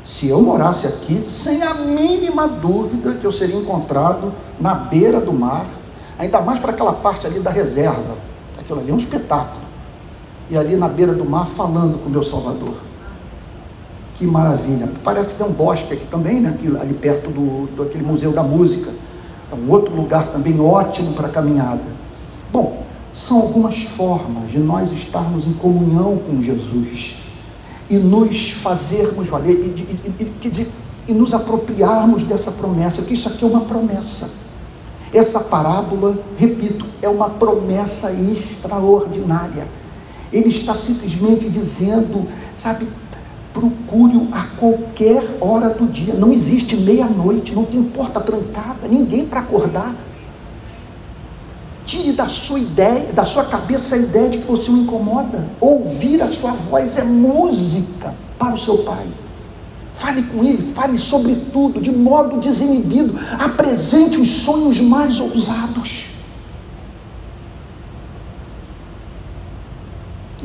se 0.04 0.28
eu 0.28 0.40
morasse 0.40 0.86
aqui, 0.86 1.24
sem 1.28 1.62
a 1.62 1.74
mínima 1.74 2.46
dúvida 2.46 3.14
que 3.14 3.24
eu 3.24 3.32
seria 3.32 3.56
encontrado 3.56 4.32
na 4.60 4.74
beira 4.74 5.20
do 5.20 5.32
mar, 5.32 5.66
ainda 6.18 6.40
mais 6.40 6.58
para 6.58 6.72
aquela 6.72 6.92
parte 6.92 7.26
ali 7.26 7.40
da 7.40 7.50
reserva. 7.50 8.16
Aquilo 8.58 8.80
ali 8.80 8.90
é 8.90 8.94
um 8.94 8.98
espetáculo 8.98 9.66
e 10.48 10.56
ali 10.56 10.76
na 10.76 10.88
beira 10.88 11.12
do 11.12 11.24
mar 11.24 11.46
falando 11.46 12.02
com 12.02 12.08
meu 12.08 12.22
Salvador. 12.22 12.74
Que 14.14 14.24
maravilha. 14.24 14.88
Parece 15.04 15.34
que 15.34 15.42
tem 15.42 15.46
um 15.46 15.52
bosque 15.52 15.92
aqui 15.92 16.06
também, 16.06 16.40
né? 16.40 16.56
Ali 16.80 16.94
perto 16.94 17.30
do, 17.30 17.66
do 17.74 17.82
aquele 17.82 18.04
Museu 18.04 18.32
da 18.32 18.42
Música. 18.42 18.90
É 19.50 19.54
um 19.54 19.70
outro 19.70 19.94
lugar 19.94 20.26
também 20.28 20.60
ótimo 20.60 21.14
para 21.14 21.28
caminhada. 21.28 21.84
Bom, 22.52 22.84
são 23.12 23.40
algumas 23.40 23.82
formas 23.84 24.50
de 24.50 24.58
nós 24.58 24.92
estarmos 24.92 25.46
em 25.46 25.52
comunhão 25.54 26.18
com 26.18 26.42
Jesus 26.42 27.16
e 27.88 27.96
nos 27.96 28.50
fazermos 28.50 29.28
valer 29.28 29.54
e, 29.54 30.20
e, 30.20 30.24
e, 30.24 30.48
e, 30.48 30.68
e 31.08 31.12
nos 31.12 31.32
apropriarmos 31.32 32.24
dessa 32.24 32.50
promessa, 32.50 33.02
que 33.02 33.14
isso 33.14 33.28
aqui 33.28 33.44
é 33.44 33.48
uma 33.48 33.60
promessa. 33.60 34.28
Essa 35.12 35.40
parábola, 35.40 36.18
repito, 36.36 36.84
é 37.00 37.08
uma 37.08 37.30
promessa 37.30 38.10
extraordinária 38.12 39.66
ele 40.32 40.48
está 40.48 40.74
simplesmente 40.74 41.48
dizendo, 41.48 42.26
sabe, 42.56 42.86
procure-o 43.56 44.28
a 44.32 44.42
qualquer 44.58 45.38
hora 45.40 45.70
do 45.70 45.86
dia. 45.86 46.12
Não 46.12 46.30
existe 46.30 46.76
meia-noite, 46.76 47.54
não 47.54 47.64
tem 47.64 47.82
porta 47.82 48.20
trancada, 48.20 48.86
ninguém 48.86 49.24
para 49.24 49.40
acordar. 49.40 49.94
Tire 51.86 52.12
da 52.12 52.28
sua 52.28 52.58
ideia, 52.58 53.14
da 53.14 53.24
sua 53.24 53.46
cabeça 53.46 53.94
a 53.94 53.98
ideia 53.98 54.28
de 54.28 54.38
que 54.38 54.46
você 54.46 54.70
o 54.70 54.76
incomoda. 54.76 55.48
Ouvir 55.58 56.20
a 56.22 56.28
sua 56.28 56.50
voz 56.50 56.98
é 56.98 57.02
música 57.02 58.14
para 58.38 58.52
o 58.52 58.58
seu 58.58 58.78
pai. 58.78 59.06
Fale 59.94 60.22
com 60.24 60.44
ele, 60.44 60.74
fale 60.74 60.98
sobre 60.98 61.34
tudo, 61.50 61.80
de 61.80 61.90
modo 61.90 62.38
desinibido. 62.38 63.18
Apresente 63.38 64.20
os 64.20 64.28
sonhos 64.28 64.82
mais 64.82 65.18
ousados. 65.18 66.15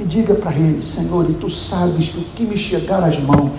E 0.01 0.05
diga 0.05 0.33
para 0.33 0.53
ele: 0.55 0.83
Senhor, 0.83 1.29
e 1.29 1.33
tu 1.33 1.49
sabes 1.49 2.09
que 2.09 2.17
o 2.19 2.23
que 2.35 2.43
me 2.43 2.57
chegar 2.57 3.03
às 3.03 3.19
mãos 3.19 3.51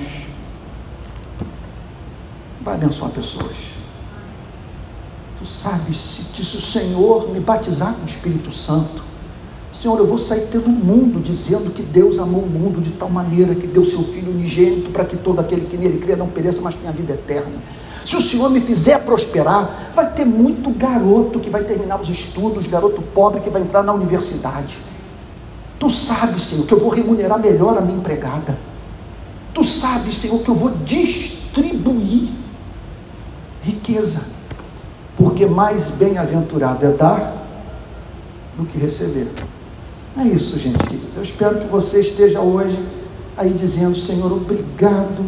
vai 2.61 2.75
abençoar 2.75 3.11
pessoas. 3.11 3.57
Tu 5.39 5.47
sabes 5.47 6.33
que 6.35 6.45
se 6.45 6.57
o 6.57 6.61
Senhor 6.61 7.31
me 7.33 7.41
batizar 7.41 7.95
com 7.95 8.05
o 8.05 8.09
Espírito 8.09 8.53
Santo, 8.53 9.03
Senhor, 9.81 9.99
eu 9.99 10.07
vou 10.07 10.19
sair 10.19 10.47
pelo 10.47 10.69
mundo 10.69 11.21
dizendo 11.21 11.73
que 11.73 11.83
Deus 11.83 12.19
amou 12.19 12.43
o 12.43 12.49
mundo 12.49 12.81
de 12.81 12.93
tal 12.93 13.11
maneira 13.11 13.53
que 13.53 13.67
deu 13.67 13.85
seu 13.85 14.03
Filho 14.05 14.31
unigênito 14.31 14.91
para 14.91 15.05
que 15.05 15.17
todo 15.17 15.41
aquele 15.41 15.67
que 15.67 15.77
nele 15.77 15.99
crê 15.99 16.15
não 16.15 16.29
pereça, 16.29 16.61
mas 16.63 16.77
tenha 16.77 16.93
vida 16.93 17.15
eterna. 17.15 17.53
Se 18.07 18.17
o 18.17 18.21
Senhor 18.21 18.49
me 18.49 18.61
fizer 18.61 19.05
prosperar, 19.05 19.91
vai 19.93 20.13
ter 20.13 20.25
muito 20.25 20.71
garoto 20.71 21.41
que 21.41 21.51
vai 21.51 21.65
terminar 21.65 22.01
os 22.01 22.09
estudos, 22.09 22.67
garoto 22.67 23.03
pobre 23.03 23.41
que 23.41 23.51
vai 23.51 23.63
entrar 23.63 23.83
na 23.83 23.93
universidade. 23.93 24.77
Tu 25.83 25.91
sabes, 25.91 26.43
Senhor, 26.45 26.65
que 26.65 26.75
eu 26.75 26.79
vou 26.79 26.91
remunerar 26.91 27.41
melhor 27.41 27.77
a 27.77 27.81
minha 27.81 27.99
empregada. 27.99 28.57
Tu 29.53 29.65
sabes, 29.65 30.15
Senhor, 30.15 30.41
que 30.41 30.49
eu 30.49 30.55
vou 30.55 30.71
distribuir 30.85 32.29
riqueza. 33.65 34.23
Porque 35.17 35.45
mais 35.45 35.91
bem-aventurado 35.91 36.87
é 36.87 36.93
dar 36.93 37.35
do 38.57 38.65
que 38.65 38.79
receber. 38.79 39.29
É 40.17 40.23
isso, 40.23 40.57
gente. 40.57 41.03
Eu 41.17 41.23
espero 41.25 41.59
que 41.59 41.67
você 41.67 42.01
esteja 42.01 42.41
hoje 42.41 42.79
aí 43.37 43.51
dizendo, 43.51 43.99
Senhor, 43.99 44.31
obrigado 44.31 45.25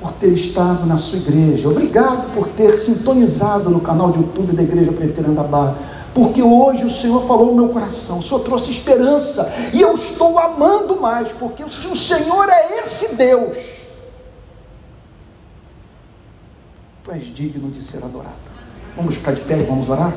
por 0.00 0.10
ter 0.14 0.32
estado 0.32 0.84
na 0.86 0.96
sua 0.96 1.18
igreja. 1.18 1.68
Obrigado 1.68 2.34
por 2.34 2.48
ter 2.48 2.78
sintonizado 2.78 3.70
no 3.70 3.78
canal 3.78 4.10
de 4.10 4.18
YouTube 4.18 4.56
da 4.56 4.62
Igreja 4.64 4.90
Presbiteriana 4.90 5.40
da 5.40 5.44
Barra 5.44 5.78
porque 6.14 6.42
hoje 6.42 6.84
o 6.84 6.90
Senhor 6.90 7.26
falou 7.26 7.46
no 7.46 7.54
meu 7.54 7.68
coração, 7.68 8.18
o 8.18 8.22
Senhor 8.22 8.40
trouxe 8.40 8.70
esperança, 8.72 9.52
e 9.72 9.80
eu 9.80 9.96
estou 9.96 10.38
amando 10.38 11.00
mais, 11.00 11.28
porque 11.32 11.64
o 11.64 11.70
Senhor 11.70 12.48
é 12.48 12.80
esse 12.80 13.16
Deus, 13.16 13.56
tu 17.04 17.12
és 17.12 17.24
digno 17.34 17.70
de 17.70 17.82
ser 17.82 17.98
adorado. 17.98 18.34
Vamos 18.96 19.14
ficar 19.14 19.32
de 19.32 19.40
pé 19.40 19.58
e 19.58 19.64
vamos 19.64 19.88
orar? 19.88 20.12